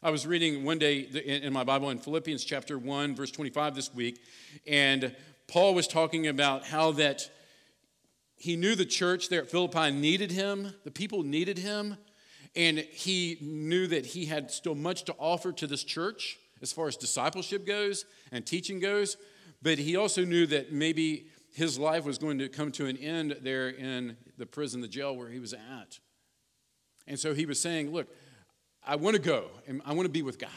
[0.03, 3.93] I was reading one day in my Bible in Philippians chapter 1, verse 25 this
[3.93, 4.23] week,
[4.67, 5.15] and
[5.49, 7.29] Paul was talking about how that
[8.37, 11.97] he knew the church there at Philippi needed him, the people needed him,
[12.57, 16.89] and he knew that he had still much to offer to this church as far
[16.89, 19.17] as discipleship goes and teaching goes,
[19.63, 23.37] but he also knew that maybe his life was going to come to an end
[23.43, 25.99] there in the prison, the jail where he was at.
[27.07, 28.09] And so he was saying, Look,
[28.85, 30.51] I want to go and I want to be with God.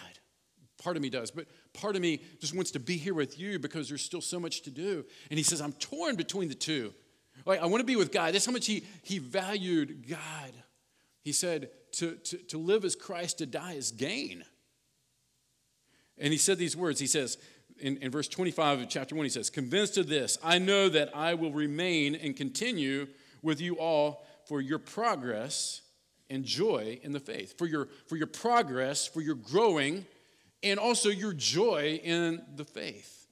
[0.81, 3.59] Part of me does, but part of me just wants to be here with you
[3.59, 5.05] because there's still so much to do.
[5.29, 6.93] And he says, I'm torn between the two.
[7.47, 8.33] Like, I want to be with God.
[8.33, 10.51] That's how much he, he valued God.
[11.23, 14.43] He said, to, to, to live as Christ, to die is gain.
[16.17, 16.99] And he said these words.
[16.99, 17.37] He says,
[17.79, 21.15] in, in verse 25 of chapter 1, he says, Convinced of this, I know that
[21.15, 23.07] I will remain and continue
[23.41, 25.81] with you all for your progress
[26.29, 30.05] and joy in the faith, for your, for your progress, for your growing,
[30.63, 33.27] and also your joy in the faith.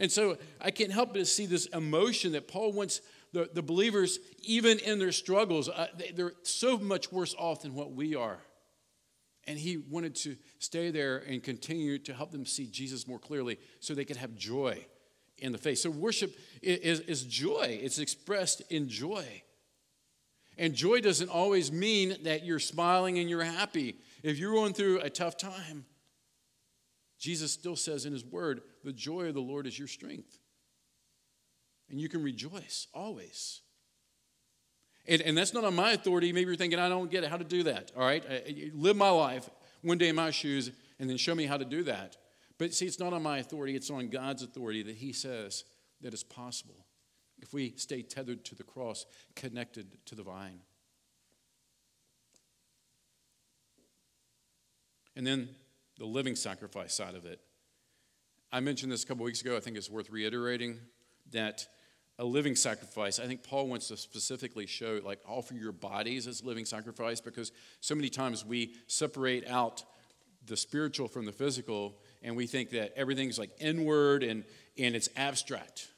[0.00, 3.00] And so I can't help but see this emotion that Paul wants
[3.34, 7.74] the, the believers, even in their struggles, uh, they, they're so much worse off than
[7.74, 8.38] what we are.
[9.46, 13.58] And he wanted to stay there and continue to help them see Jesus more clearly
[13.80, 14.86] so they could have joy
[15.38, 15.78] in the faith.
[15.78, 19.42] So, worship is, is joy, it's expressed in joy.
[20.56, 23.96] And joy doesn't always mean that you're smiling and you're happy.
[24.22, 25.84] If you're going through a tough time,
[27.18, 30.38] Jesus still says in his word, the joy of the Lord is your strength.
[31.90, 33.60] And you can rejoice always.
[35.06, 36.32] And, and that's not on my authority.
[36.32, 37.92] Maybe you're thinking, I don't get it, how to do that.
[37.96, 38.24] All right?
[38.28, 39.48] I, live my life
[39.82, 42.16] one day in my shoes and then show me how to do that.
[42.58, 45.64] But see, it's not on my authority, it's on God's authority that He says
[46.00, 46.86] that it's possible
[47.42, 50.60] if we stay tethered to the cross, connected to the vine.
[55.16, 55.48] And then
[55.98, 57.40] the living sacrifice side of it.
[58.50, 59.56] I mentioned this a couple weeks ago.
[59.56, 60.78] I think it's worth reiterating
[61.32, 61.66] that
[62.18, 63.18] a living sacrifice.
[63.18, 67.50] I think Paul wants to specifically show, like, offer your bodies as living sacrifice because
[67.80, 69.84] so many times we separate out
[70.46, 74.44] the spiritual from the physical and we think that everything's like inward and,
[74.78, 75.88] and it's abstract.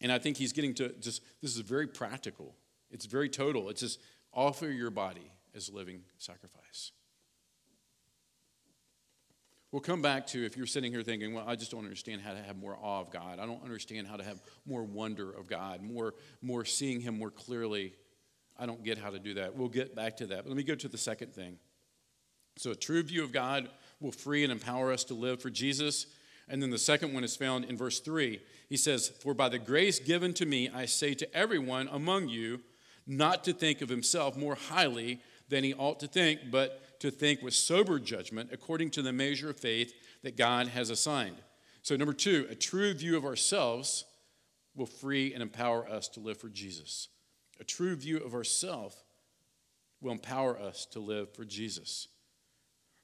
[0.00, 2.54] And I think he's getting to just, this is very practical.
[2.90, 3.68] It's very total.
[3.70, 4.00] It's just
[4.32, 6.92] offer your body as living sacrifice.
[9.72, 12.32] We'll come back to if you're sitting here thinking, well, I just don't understand how
[12.32, 13.38] to have more awe of God.
[13.40, 17.30] I don't understand how to have more wonder of God, more, more seeing Him more
[17.30, 17.92] clearly.
[18.58, 19.56] I don't get how to do that.
[19.56, 20.44] We'll get back to that.
[20.44, 21.58] But let me go to the second thing.
[22.56, 23.68] So, a true view of God
[24.00, 26.06] will free and empower us to live for Jesus.
[26.48, 28.40] And then the second one is found in verse 3.
[28.68, 32.60] He says, For by the grace given to me, I say to everyone among you
[33.06, 37.42] not to think of himself more highly than he ought to think, but to think
[37.42, 41.36] with sober judgment according to the measure of faith that God has assigned.
[41.82, 44.04] So, number two, a true view of ourselves
[44.74, 47.08] will free and empower us to live for Jesus.
[47.60, 48.96] A true view of ourselves
[50.00, 52.08] will empower us to live for Jesus.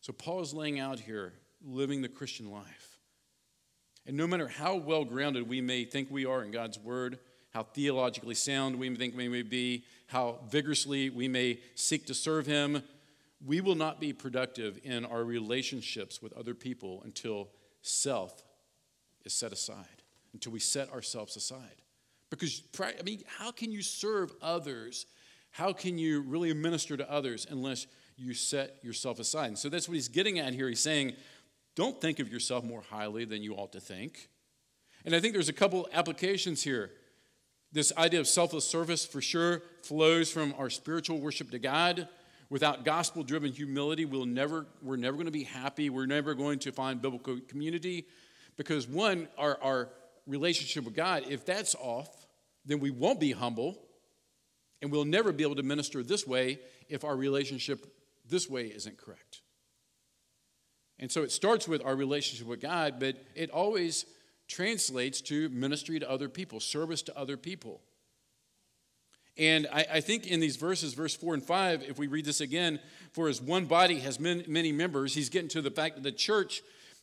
[0.00, 2.98] So, Paul is laying out here living the Christian life.
[4.06, 7.18] And no matter how well grounded we may think we are in God's Word,
[7.50, 12.14] how theologically sound we may think we may be, how vigorously we may seek to
[12.14, 12.82] serve Him,
[13.44, 17.48] we will not be productive in our relationships with other people until
[17.82, 18.44] self
[19.24, 20.02] is set aside,
[20.32, 21.82] until we set ourselves aside.
[22.30, 25.06] Because, I mean, how can you serve others?
[25.50, 29.48] How can you really minister to others unless you set yourself aside?
[29.48, 30.68] And so that's what he's getting at here.
[30.68, 31.14] He's saying,
[31.74, 34.28] don't think of yourself more highly than you ought to think.
[35.04, 36.90] And I think there's a couple applications here.
[37.72, 42.08] This idea of selfless service for sure flows from our spiritual worship to God
[42.52, 45.88] Without gospel driven humility, we'll never, we're never going to be happy.
[45.88, 48.04] We're never going to find biblical community
[48.58, 49.88] because, one, our, our
[50.26, 52.26] relationship with God, if that's off,
[52.66, 53.78] then we won't be humble
[54.82, 56.58] and we'll never be able to minister this way
[56.90, 57.86] if our relationship
[58.28, 59.40] this way isn't correct.
[60.98, 64.04] And so it starts with our relationship with God, but it always
[64.46, 67.80] translates to ministry to other people, service to other people.
[69.38, 72.42] And I, I, think in these verses, verse 4 and 5, if we read this
[72.42, 72.78] again,
[73.12, 76.12] for as one body has many, many members, he's getting to the fact that the
[76.12, 76.60] church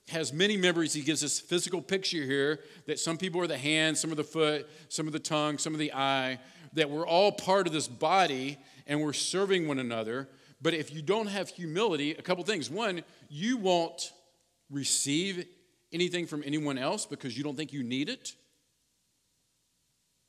[0.09, 0.93] has many members.
[0.93, 4.23] He gives this physical picture here that some people are the hand, some are the
[4.23, 6.39] foot, some are the tongue, some are the eye,
[6.73, 10.29] that we're all part of this body and we're serving one another.
[10.61, 12.69] But if you don't have humility, a couple things.
[12.69, 14.11] One, you won't
[14.69, 15.45] receive
[15.91, 18.35] anything from anyone else because you don't think you need it.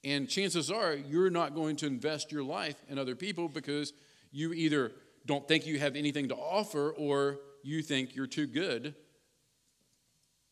[0.02, 3.92] And chances are you're not going to invest your life in other people because
[4.32, 4.92] you either
[5.26, 8.94] don't think you have anything to offer or you think you're too good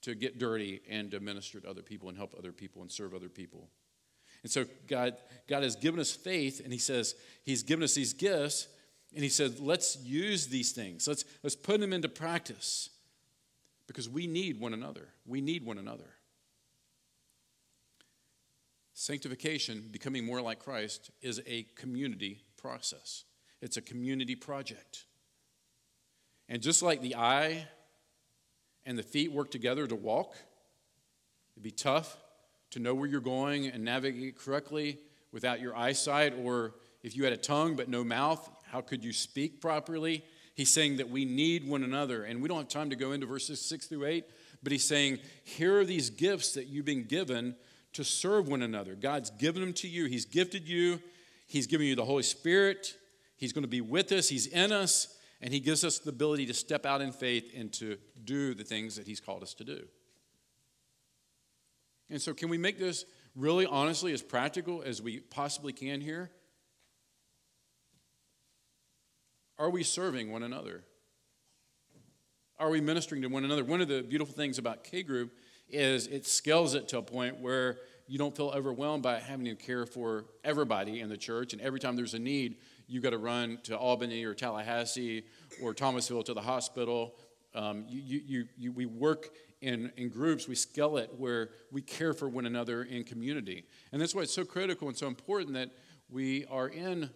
[0.02, 3.14] to get dirty and to minister to other people and help other people and serve
[3.14, 3.68] other people.
[4.42, 5.16] And so God,
[5.48, 8.68] God has given us faith, and He says He's given us these gifts,
[9.14, 11.08] and He said, let's use these things.
[11.08, 12.90] Let's, let's put them into practice
[13.87, 15.08] because we need one another.
[15.26, 16.17] We need one another.
[19.00, 23.22] Sanctification, becoming more like Christ, is a community process.
[23.62, 25.04] It's a community project.
[26.48, 27.68] And just like the eye
[28.84, 30.34] and the feet work together to walk,
[31.54, 32.16] it'd be tough
[32.70, 34.98] to know where you're going and navigate correctly
[35.30, 39.12] without your eyesight, or if you had a tongue but no mouth, how could you
[39.12, 40.24] speak properly?
[40.56, 43.26] He's saying that we need one another, and we don't have time to go into
[43.26, 44.24] verses 6 through 8,
[44.61, 47.54] but he's saying, here are these gifts that you've been given
[47.94, 48.94] to serve one another.
[48.94, 51.01] God's given them to you, He's gifted you,
[51.46, 52.96] He's given you the Holy Spirit,
[53.37, 56.46] He's going to be with us, He's in us, and He gives us the ability
[56.46, 59.64] to step out in faith and to do the things that He's called us to
[59.64, 59.85] do.
[62.11, 66.31] And so, can we make this really honestly as practical as we possibly can here?
[69.59, 70.85] Are we serving one another?
[72.59, 73.64] Are we ministering to one another?
[73.64, 75.33] One of the beautiful things about K Group
[75.70, 77.78] is it scales it to a point where
[78.09, 81.52] you don't feel overwhelmed by having to care for everybody in the church.
[81.52, 85.24] And every time there's a need, you got to run to Albany or Tallahassee
[85.62, 87.14] or Thomasville to the hospital.
[87.54, 89.28] Um, you, you, you, we work
[89.61, 93.64] in, in groups, we scale it where we care for one another in community.
[93.92, 95.70] And that's why it's so critical and so important that
[96.09, 97.11] we are in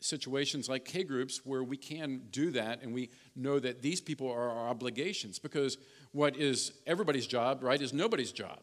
[0.00, 4.30] situations like K groups where we can do that and we know that these people
[4.30, 5.78] are our obligations because
[6.14, 8.60] what is everybody's job, right, is nobody's job.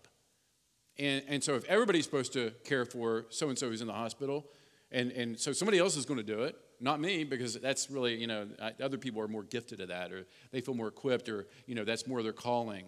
[0.98, 3.94] And, and so if everybody's supposed to care for so and so who's in the
[3.94, 4.46] hospital,
[4.90, 8.16] and, and so somebody else is going to do it, not me, because that's really,
[8.16, 8.48] you know,
[8.82, 11.84] other people are more gifted at that, or they feel more equipped, or, you know,
[11.84, 12.86] that's more their calling.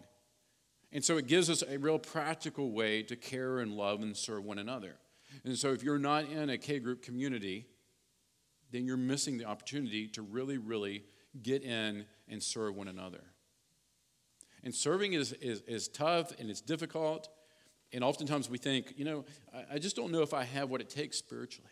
[0.94, 4.46] And so it gives us a real practical way to care and love and serve
[4.46, 4.96] one another.
[5.44, 7.68] And so if you're not in a K group community,
[8.72, 11.04] then you're missing the opportunity to really, really
[11.42, 13.24] get in and serve one another.
[14.64, 17.30] And serving is, is, is tough and it's difficult.
[17.92, 20.82] And oftentimes we think, you know, I, I just don't know if I have what
[20.82, 21.70] it takes spiritually.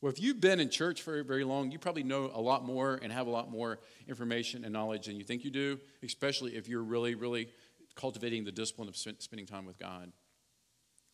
[0.00, 3.00] Well, if you've been in church for very long, you probably know a lot more
[3.02, 6.68] and have a lot more information and knowledge than you think you do, especially if
[6.68, 7.48] you're really, really
[7.94, 10.12] cultivating the discipline of spending time with God.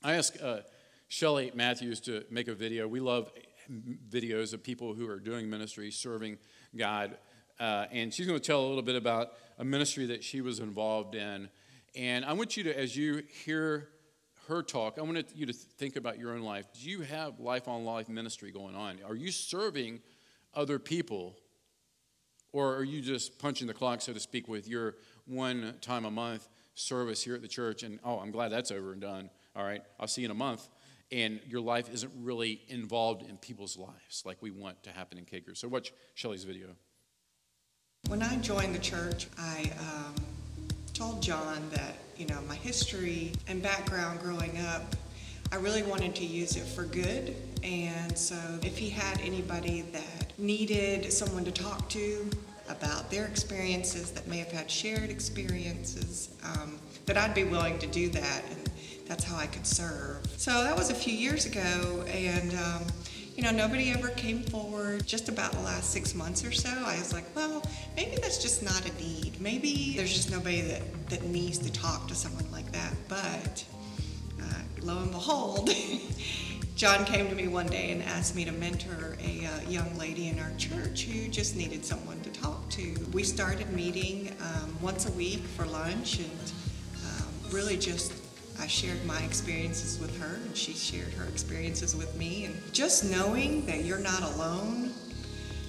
[0.03, 0.63] I asked uh,
[1.07, 2.89] Shelly Matthews to make a video.
[2.89, 3.31] We love
[4.11, 6.39] videos of people who are doing ministry, serving
[6.77, 7.17] God.
[7.61, 10.59] Uh, and she's going to tell a little bit about a ministry that she was
[10.59, 11.51] involved in.
[11.95, 13.91] And I want you to, as you hear
[14.49, 16.65] her talk, I want you to think about your own life.
[16.73, 18.99] Do you have life on life ministry going on?
[19.07, 20.01] Are you serving
[20.55, 21.37] other people?
[22.53, 24.97] Or are you just punching the clock, so to speak, with your
[25.27, 27.83] one time a month service here at the church?
[27.83, 29.31] And oh, I'm glad that's over and done.
[29.55, 30.67] All right, I'll see you in a month.
[31.13, 35.25] And your life isn't really involved in people's lives like we want to happen in
[35.25, 35.57] K Group.
[35.57, 36.69] So, watch Shelly's video.
[38.11, 40.15] When I joined the church, I um,
[40.95, 44.97] told John that, you know, my history and background growing up,
[45.53, 47.37] I really wanted to use it for good.
[47.63, 52.29] And so if he had anybody that needed someone to talk to
[52.69, 57.87] about their experiences, that may have had shared experiences, um, that I'd be willing to
[57.87, 58.43] do that.
[58.51, 58.71] And
[59.07, 60.27] that's how I could serve.
[60.37, 62.83] So that was a few years ago, and um,
[63.41, 65.07] you know, nobody ever came forward.
[65.07, 67.65] Just about the last six months or so, I was like, well,
[67.97, 69.41] maybe that's just not a need.
[69.41, 72.93] Maybe there's just nobody that, that needs to talk to someone like that.
[73.09, 73.65] But
[74.43, 74.45] uh,
[74.83, 75.71] lo and behold,
[76.77, 80.29] John came to me one day and asked me to mentor a uh, young lady
[80.29, 82.95] in our church who just needed someone to talk to.
[83.15, 86.53] We started meeting um, once a week for lunch and
[87.07, 88.13] um, really just
[88.61, 92.45] I shared my experiences with her, and she shared her experiences with me.
[92.45, 94.93] And just knowing that you're not alone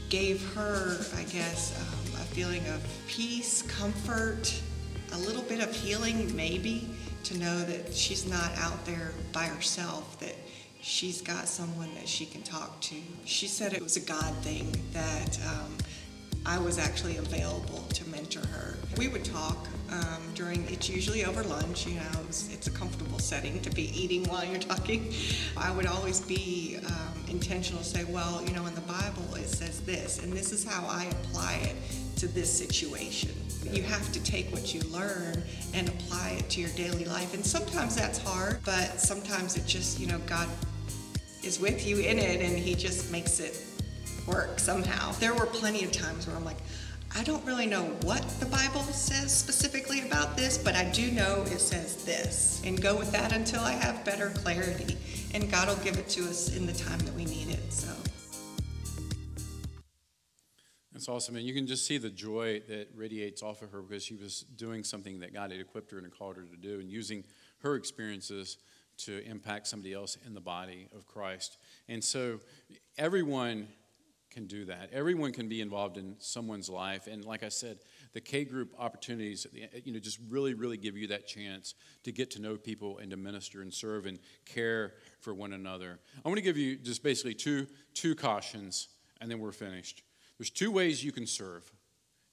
[0.10, 4.54] gave her, I guess, um, a feeling of peace, comfort,
[5.14, 6.90] a little bit of healing, maybe,
[7.24, 10.36] to know that she's not out there by herself, that
[10.82, 12.96] she's got someone that she can talk to.
[13.24, 15.78] She said it was a God thing that um,
[16.46, 18.76] I was actually available to mentor her.
[18.98, 23.20] We would talk um, during, it's usually over lunch, you know, it's, it's, a comfortable
[23.20, 25.14] setting to be eating while you're talking.
[25.58, 29.82] I would always be um, intentional say, well, you know, in the Bible it says
[29.82, 31.76] this, and this is how I apply it
[32.18, 33.32] to this situation.
[33.70, 37.34] You have to take what you learn and apply it to your daily life.
[37.34, 40.48] And sometimes that's hard, but sometimes it just, you know, God
[41.44, 43.66] is with you in it and He just makes it
[44.28, 45.12] work somehow.
[45.14, 46.60] There were plenty of times where I'm like,
[47.14, 51.44] I don't really know what the Bible says specifically about this, but I do know
[51.48, 52.62] it says this.
[52.64, 54.98] And go with that until I have better clarity.
[55.34, 57.74] And God will give it to us in the time that we need it.
[57.74, 57.94] So.
[60.94, 61.36] That's awesome.
[61.36, 64.42] And you can just see the joy that radiates off of her because she was
[64.56, 67.26] doing something that God had equipped her and called her to do and using
[67.60, 68.58] her experiences
[69.00, 71.58] to impact somebody else in the body of Christ.
[71.90, 72.40] And so
[72.98, 73.68] everyone
[74.32, 74.90] can do that.
[74.94, 77.08] Everyone can be involved in someone's life.
[77.08, 77.80] And like I said,
[78.14, 79.46] the K group opportunities,
[79.84, 83.12] you know, just really, really give you that chance to get to know people and
[83.12, 86.00] to minister and serve and care for one another.
[86.26, 88.88] I want to give you just basically two, two cautions,
[89.20, 90.02] and then we're finished.
[90.38, 91.70] There's two ways you can serve.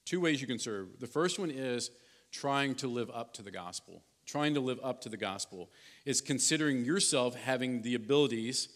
[0.05, 0.99] Two ways you can serve.
[0.99, 1.91] The first one is
[2.31, 4.01] trying to live up to the gospel.
[4.25, 5.69] Trying to live up to the gospel
[6.05, 8.69] is considering yourself having the abilities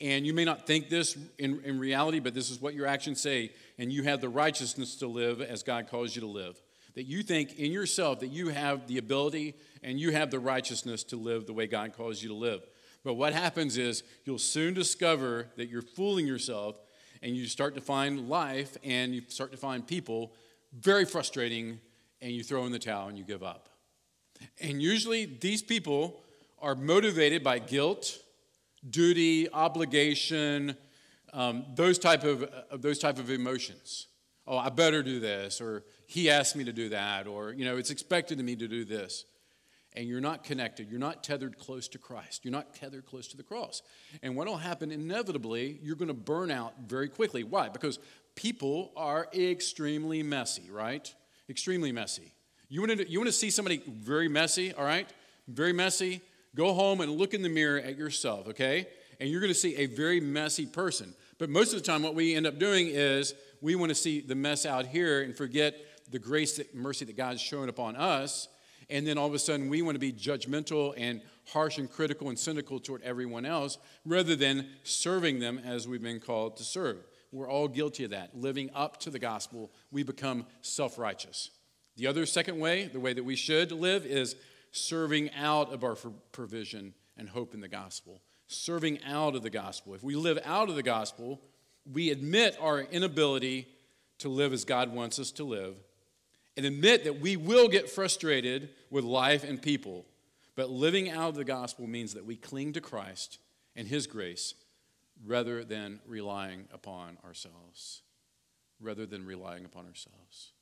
[0.00, 3.20] and you may not think this in, in reality, but this is what your actions
[3.20, 3.52] say.
[3.78, 6.60] And you have the righteousness to live as God calls you to live.
[6.94, 11.02] That you think in yourself that you have the ability and you have the righteousness
[11.04, 12.62] to live the way God calls you to live.
[13.04, 16.76] But what happens is you'll soon discover that you're fooling yourself
[17.22, 20.32] and you start to find life and you start to find people
[20.72, 21.78] very frustrating
[22.20, 23.68] and you throw in the towel and you give up.
[24.60, 26.20] And usually these people
[26.60, 28.18] are motivated by guilt
[28.88, 30.76] duty, obligation,
[31.32, 34.06] um, those, type of, uh, those type of emotions.
[34.46, 37.76] Oh, I better do this, or he asked me to do that, or, you know,
[37.76, 39.24] it's expected of me to do this.
[39.94, 40.90] And you're not connected.
[40.90, 42.44] You're not tethered close to Christ.
[42.44, 43.80] You're not tethered close to the cross.
[44.22, 47.44] And what will happen inevitably, you're going to burn out very quickly.
[47.44, 47.70] Why?
[47.70, 47.98] Because
[48.34, 51.12] people are extremely messy, right?
[51.48, 52.34] Extremely messy.
[52.68, 55.08] You want to, you want to see somebody very messy, all right?
[55.48, 56.20] Very messy?
[56.56, 58.88] Go home and look in the mirror at yourself, okay?
[59.20, 61.14] And you're going to see a very messy person.
[61.38, 64.22] But most of the time, what we end up doing is we want to see
[64.22, 65.76] the mess out here and forget
[66.10, 68.48] the grace and mercy that God's showing upon us.
[68.88, 72.30] And then all of a sudden, we want to be judgmental and harsh and critical
[72.30, 73.76] and cynical toward everyone else
[74.06, 76.98] rather than serving them as we've been called to serve.
[77.32, 78.34] We're all guilty of that.
[78.36, 81.50] Living up to the gospel, we become self righteous.
[81.96, 84.36] The other second way, the way that we should live, is
[84.72, 85.96] serving out of our
[86.32, 88.20] provision and hope in the gospel.
[88.48, 89.94] Serving out of the gospel.
[89.94, 91.40] If we live out of the gospel,
[91.90, 93.68] we admit our inability
[94.18, 95.76] to live as God wants us to live
[96.56, 100.06] and admit that we will get frustrated with life and people.
[100.54, 103.38] But living out of the gospel means that we cling to Christ
[103.74, 104.54] and His grace
[105.24, 108.02] rather than relying upon ourselves.
[108.80, 110.52] Rather than relying upon ourselves.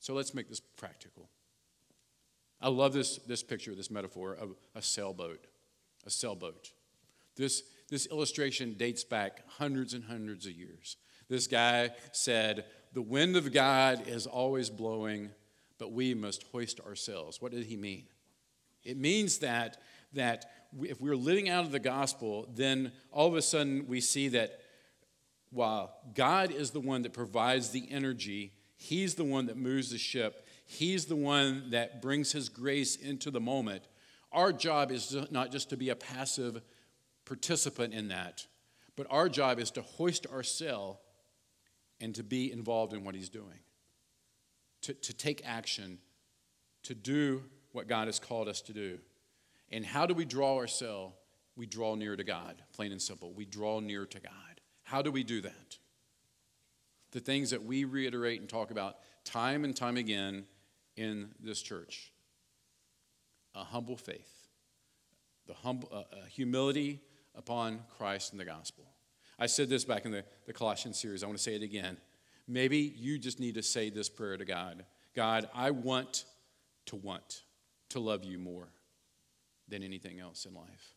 [0.00, 1.28] So let's make this practical.
[2.64, 5.46] I love this, this picture, this metaphor of a sailboat.
[6.06, 6.72] A sailboat.
[7.36, 10.96] This, this illustration dates back hundreds and hundreds of years.
[11.28, 15.28] This guy said, The wind of God is always blowing,
[15.76, 17.42] but we must hoist ourselves.
[17.42, 18.06] What did he mean?
[18.82, 19.76] It means that,
[20.14, 20.46] that
[20.80, 24.60] if we're living out of the gospel, then all of a sudden we see that
[25.50, 29.98] while God is the one that provides the energy, He's the one that moves the
[29.98, 33.84] ship, He's the one that brings His grace into the moment.
[34.32, 36.60] Our job is not just to be a passive
[37.24, 38.46] participant in that,
[38.96, 41.00] but our job is to hoist our sail
[42.00, 43.60] and to be involved in what He's doing,
[44.82, 45.98] to, to take action,
[46.84, 48.98] to do what God has called us to do.
[49.70, 51.14] And how do we draw our sail?
[51.56, 53.32] We draw near to God, plain and simple.
[53.32, 54.32] We draw near to God.
[54.82, 55.78] How do we do that?
[57.12, 60.46] The things that we reiterate and talk about time and time again
[60.96, 62.12] in this church
[63.54, 64.48] a humble faith,
[65.46, 67.00] the humble, uh, uh, humility
[67.36, 68.84] upon Christ and the gospel.
[69.38, 71.22] I said this back in the, the Colossians series.
[71.22, 71.96] I want to say it again.
[72.48, 74.84] Maybe you just need to say this prayer to God
[75.14, 76.24] God, I want
[76.86, 77.42] to want
[77.90, 78.68] to love you more
[79.68, 80.94] than anything else in life.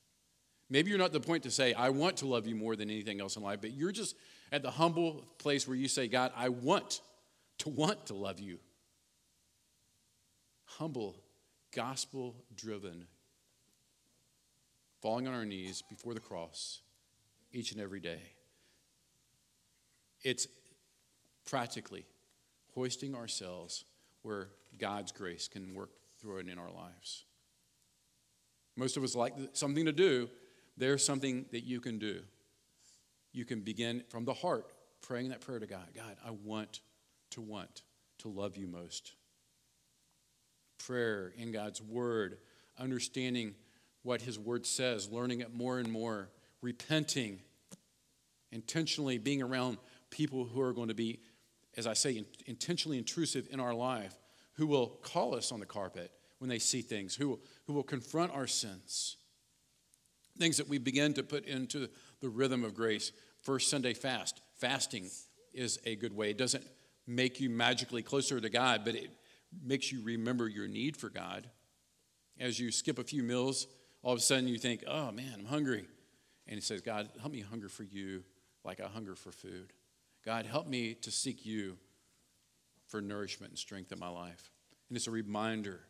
[0.70, 3.22] Maybe you're not the point to say, I want to love you more than anything
[3.22, 4.16] else in life, but you're just
[4.52, 7.02] at the humble place where you say, God, I want
[7.60, 8.60] to want to love you.
[10.68, 11.16] Humble,
[11.74, 13.08] gospel driven,
[15.02, 16.82] falling on our knees before the cross
[17.52, 18.22] each and every day.
[20.24, 20.48] It's
[21.46, 22.06] practically
[22.76, 23.86] hoisting ourselves
[24.22, 25.90] where God's grace can work
[26.20, 27.24] through it in our lives.
[28.76, 30.30] Most of us like something to do.
[30.78, 32.22] There's something that you can do.
[33.32, 34.68] You can begin from the heart
[35.02, 36.82] praying that prayer to God God, I want
[37.32, 37.82] to want
[38.20, 39.14] to love you most.
[40.78, 42.38] Prayer in God's Word,
[42.78, 43.56] understanding
[44.04, 46.30] what His Word says, learning it more and more,
[46.62, 47.40] repenting,
[48.52, 49.78] intentionally being around
[50.10, 51.20] people who are going to be,
[51.76, 54.16] as I say, intentionally intrusive in our life,
[54.54, 58.32] who will call us on the carpet when they see things, who, who will confront
[58.34, 59.18] our sins.
[60.38, 61.90] Things that we begin to put into
[62.22, 63.12] the rhythm of grace.
[63.42, 64.42] First Sunday fast.
[64.56, 65.10] Fasting
[65.54, 66.30] is a good way.
[66.32, 66.64] It doesn't
[67.08, 69.10] make you magically closer to God, but it
[69.64, 71.50] makes you remember your need for God.
[72.40, 73.68] As you skip a few meals,
[74.04, 75.88] all of a sudden you think, oh man, I'm hungry.
[76.48, 78.24] And he says, God, help me hunger for you
[78.64, 79.74] like I hunger for food.
[80.24, 81.78] God, help me to seek you
[82.88, 84.52] for nourishment and strength in my life.
[84.90, 85.82] And it's a reminder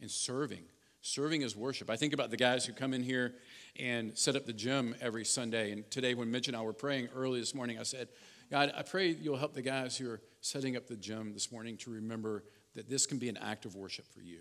[0.00, 0.62] in serving.
[1.02, 1.88] Serving is worship.
[1.88, 3.34] I think about the guys who come in here
[3.78, 5.72] and set up the gym every Sunday.
[5.72, 8.08] And today, when Mitch and I were praying early this morning, I said,
[8.50, 11.76] God, I pray you'll help the guys who are setting up the gym this morning
[11.78, 12.44] to remember
[12.74, 14.40] that this can be an act of worship for you.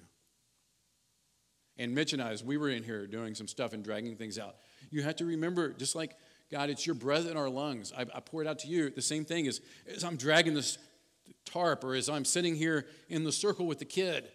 [1.77, 4.37] And Mitch and I, as we were in here doing some stuff and dragging things
[4.37, 4.55] out,
[4.91, 6.15] you have to remember, just like
[6.51, 7.93] God, it's your breath in our lungs.
[7.97, 8.89] I, I pour it out to you.
[8.89, 9.61] The same thing is
[9.93, 10.77] as I'm dragging this
[11.45, 14.29] tarp or as I'm sitting here in the circle with the kid,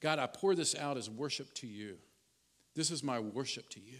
[0.00, 1.96] God, I pour this out as worship to you.
[2.74, 3.98] This is my worship to you.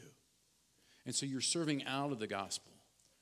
[1.06, 2.72] And so you're serving out of the gospel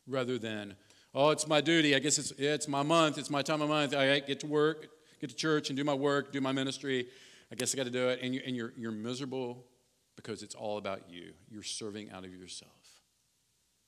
[0.07, 0.75] rather than,
[1.15, 1.95] oh, it's my duty.
[1.95, 3.19] I guess it's, it's my month.
[3.19, 3.95] It's my time of month.
[3.95, 4.89] I get to work,
[5.23, 7.07] get to church and do my work, do my ministry.
[7.51, 8.19] I guess I got to do it.
[8.23, 9.65] And, you, and you're, you're miserable
[10.17, 11.33] because it's all about you.
[11.49, 12.73] You're serving out of yourself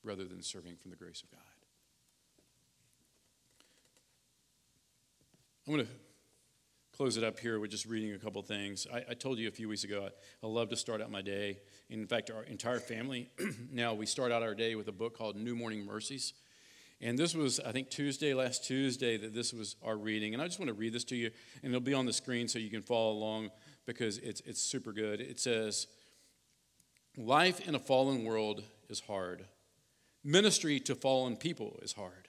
[0.03, 1.41] rather than serving from the grace of God.
[5.67, 5.91] I'm going to
[6.95, 8.87] close it up here with just reading a couple things.
[8.93, 11.21] I, I told you a few weeks ago I, I, love to start out my
[11.21, 11.57] day.
[11.89, 13.29] In fact, our entire family
[13.71, 16.33] now we start out our day with a book called New Morning Mercies.
[17.01, 20.33] And this was, I think, Tuesday, last Tuesday, that this was our reading.
[20.33, 21.29] And I just want to read this to you,
[21.61, 23.51] and it'll be on the screen so you can follow along
[23.85, 25.19] because it's, it's super good.
[25.19, 25.87] It says,
[27.17, 29.45] Life in a fallen world is hard.
[30.23, 32.27] Ministry to fallen people is hard.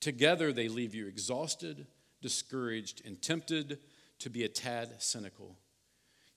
[0.00, 1.86] Together, they leave you exhausted,
[2.20, 3.78] discouraged, and tempted
[4.18, 5.56] to be a tad cynical.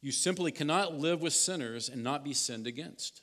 [0.02, 3.22] You simply cannot live with sinners and not be sinned against.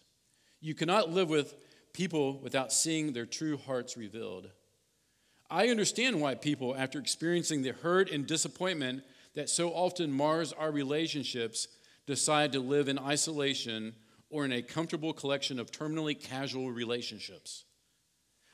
[0.61, 1.55] You cannot live with
[1.95, 4.51] people without seeing their true hearts revealed.
[5.49, 10.71] I understand why people, after experiencing the hurt and disappointment that so often mars our
[10.71, 11.69] relationships,
[12.07, 13.95] decide to live in isolation
[14.29, 17.65] or in a comfortable collection of terminally casual relationships.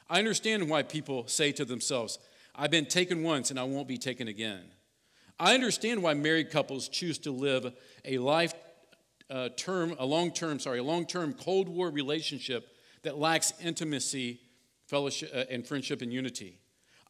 [0.08, 2.18] I understand why people say to themselves,
[2.54, 4.62] I've been taken once and I won't be taken again.
[5.38, 7.72] I understand why married couples choose to live
[8.04, 8.52] a life
[9.30, 12.68] uh, term, a long term, sorry, a long term Cold War relationship
[13.02, 14.40] that lacks intimacy,
[14.86, 16.58] fellowship, uh, and friendship and unity.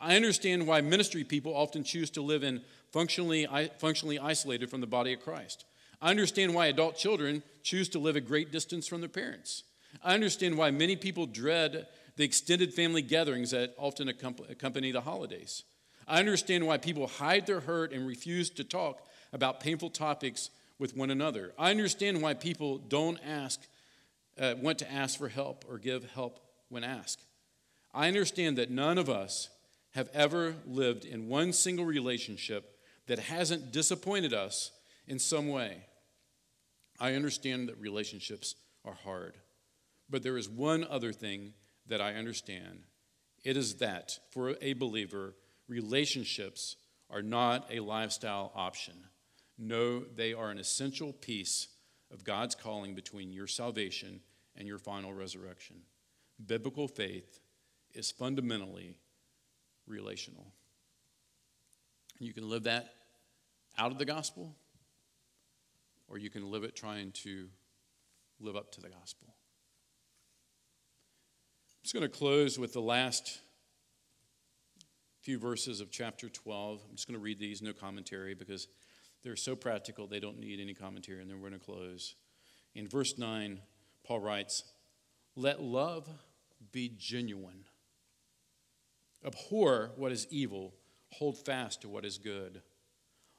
[0.00, 3.46] I understand why ministry people often choose to live in functionally,
[3.78, 5.64] functionally isolated from the body of Christ.
[6.00, 9.64] I understand why adult children choose to live a great distance from their parents.
[10.02, 11.86] I understand why many people dread
[12.16, 15.64] the extended family gatherings that often accompany the holidays.
[16.08, 20.96] I understand why people hide their hurt and refuse to talk about painful topics with
[20.96, 21.52] one another.
[21.58, 23.60] I understand why people don't ask,
[24.40, 27.24] uh, want to ask for help or give help when asked.
[27.92, 29.50] I understand that none of us
[29.90, 34.70] have ever lived in one single relationship that hasn't disappointed us
[35.06, 35.84] in some way.
[36.98, 39.34] I understand that relationships are hard,
[40.08, 41.54] but there is one other thing
[41.86, 42.84] that I understand.
[43.44, 45.34] It is that for a believer,
[45.66, 46.76] relationships
[47.10, 48.94] are not a lifestyle option.
[49.58, 51.68] No, they are an essential piece
[52.12, 54.20] of God's calling between your salvation
[54.56, 55.76] and your final resurrection.
[56.44, 57.38] Biblical faith
[57.94, 58.98] is fundamentally
[59.86, 60.52] relational.
[62.18, 62.92] You can live that
[63.78, 64.54] out of the gospel,
[66.08, 67.48] or you can live it trying to
[68.40, 69.28] live up to the gospel.
[69.28, 69.34] I'm
[71.82, 73.40] just going to close with the last
[75.22, 76.80] few verses of chapter 12.
[76.88, 78.68] I'm just going to read these, no commentary, because
[79.22, 82.14] they're so practical, they don't need any commentary, and then we're going to close.
[82.74, 83.60] In verse 9,
[84.10, 84.64] Paul writes,
[85.36, 86.08] Let love
[86.72, 87.64] be genuine.
[89.24, 90.74] Abhor what is evil,
[91.12, 92.60] Hold fast to what is good.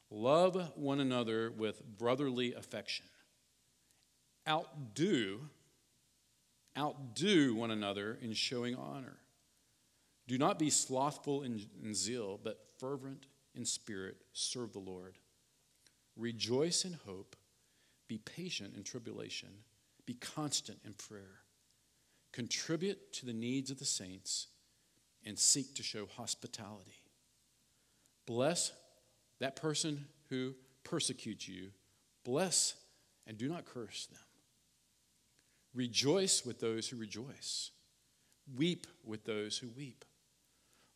[0.09, 3.05] Love one another with brotherly affection.
[4.47, 5.41] Outdo,
[6.77, 9.17] outdo one another in showing honor.
[10.25, 14.21] Do not be slothful in, in zeal, but fervent in spirit.
[14.31, 15.17] Serve the Lord.
[16.15, 17.35] Rejoice in hope.
[18.07, 19.49] Be patient in tribulation.
[20.05, 21.39] Be constant in prayer.
[22.31, 24.47] Contribute to the needs of the saints
[25.25, 27.03] and seek to show hospitality.
[28.25, 28.71] Bless
[29.39, 31.71] that person who persecutes you.
[32.23, 32.75] Bless
[33.27, 34.19] and do not curse them.
[35.73, 37.71] Rejoice with those who rejoice.
[38.55, 40.05] Weep with those who weep.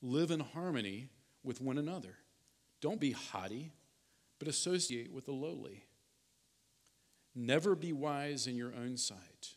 [0.02, 1.10] Live in harmony
[1.44, 2.16] with one another.
[2.82, 3.72] Don't be haughty,
[4.40, 5.86] but associate with the lowly.
[7.36, 9.56] Never be wise in your own sight.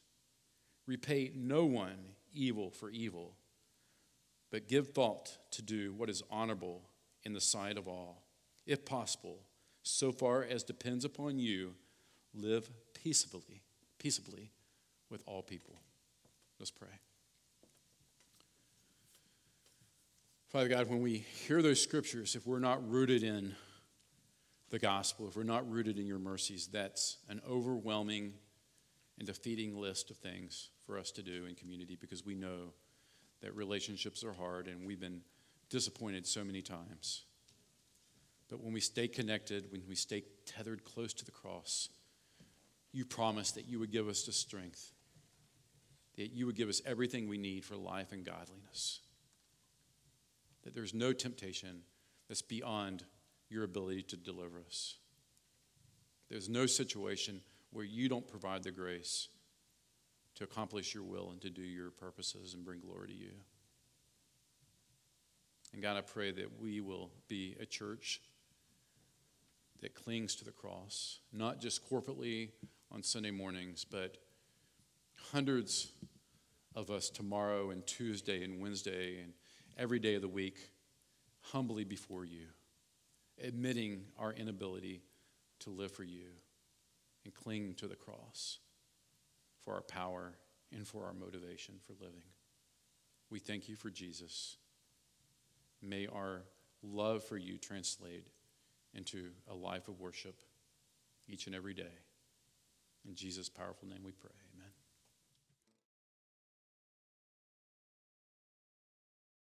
[0.87, 3.35] Repay no one evil for evil,
[4.51, 6.83] but give thought to do what is honorable
[7.23, 8.25] in the sight of all.
[8.67, 9.39] If possible,
[9.83, 11.75] so far as depends upon you,
[12.35, 13.63] live peaceably,
[13.99, 14.51] peaceably
[15.09, 15.81] with all people.
[16.59, 16.89] Let's pray.
[20.49, 23.55] Father God, when we hear those scriptures, if we're not rooted in
[24.71, 28.35] the gospel, if we're not rooted in your mercies, that's an overwhelming
[29.19, 32.73] and defeating list of things for us to do in community because we know
[33.41, 35.23] that relationships are hard and we've been
[35.71, 37.25] disappointed so many times.
[38.49, 41.89] But when we stay connected, when we stay tethered close to the cross,
[42.93, 44.93] you promised that you would give us the strength,
[46.17, 49.01] that you would give us everything we need for life and godliness
[50.69, 51.81] that there's no temptation
[52.29, 53.03] that's beyond
[53.49, 54.97] your ability to deliver us.
[56.29, 57.41] There's no situation
[57.71, 59.29] where you don't provide the grace
[60.35, 63.33] to accomplish your will and to do your purposes and bring glory to you.
[65.73, 68.21] And God, I pray that we will be a church
[69.81, 72.51] that clings to the cross, not just corporately
[72.91, 74.17] on Sunday mornings, but
[75.33, 75.93] hundreds
[76.75, 79.33] of us tomorrow and Tuesday and Wednesday and
[79.77, 80.71] every day of the week
[81.41, 82.47] humbly before you,
[83.43, 85.03] admitting our inability
[85.61, 86.27] to live for you
[87.25, 88.59] and cling to the cross
[89.61, 90.33] for our power
[90.75, 92.23] and for our motivation for living.
[93.31, 94.57] We thank you for Jesus.
[95.83, 96.43] May our
[96.83, 98.29] love for you translate
[98.95, 100.41] into a life of worship
[101.29, 101.95] each and every day.
[103.07, 104.48] In Jesus' powerful name we pray.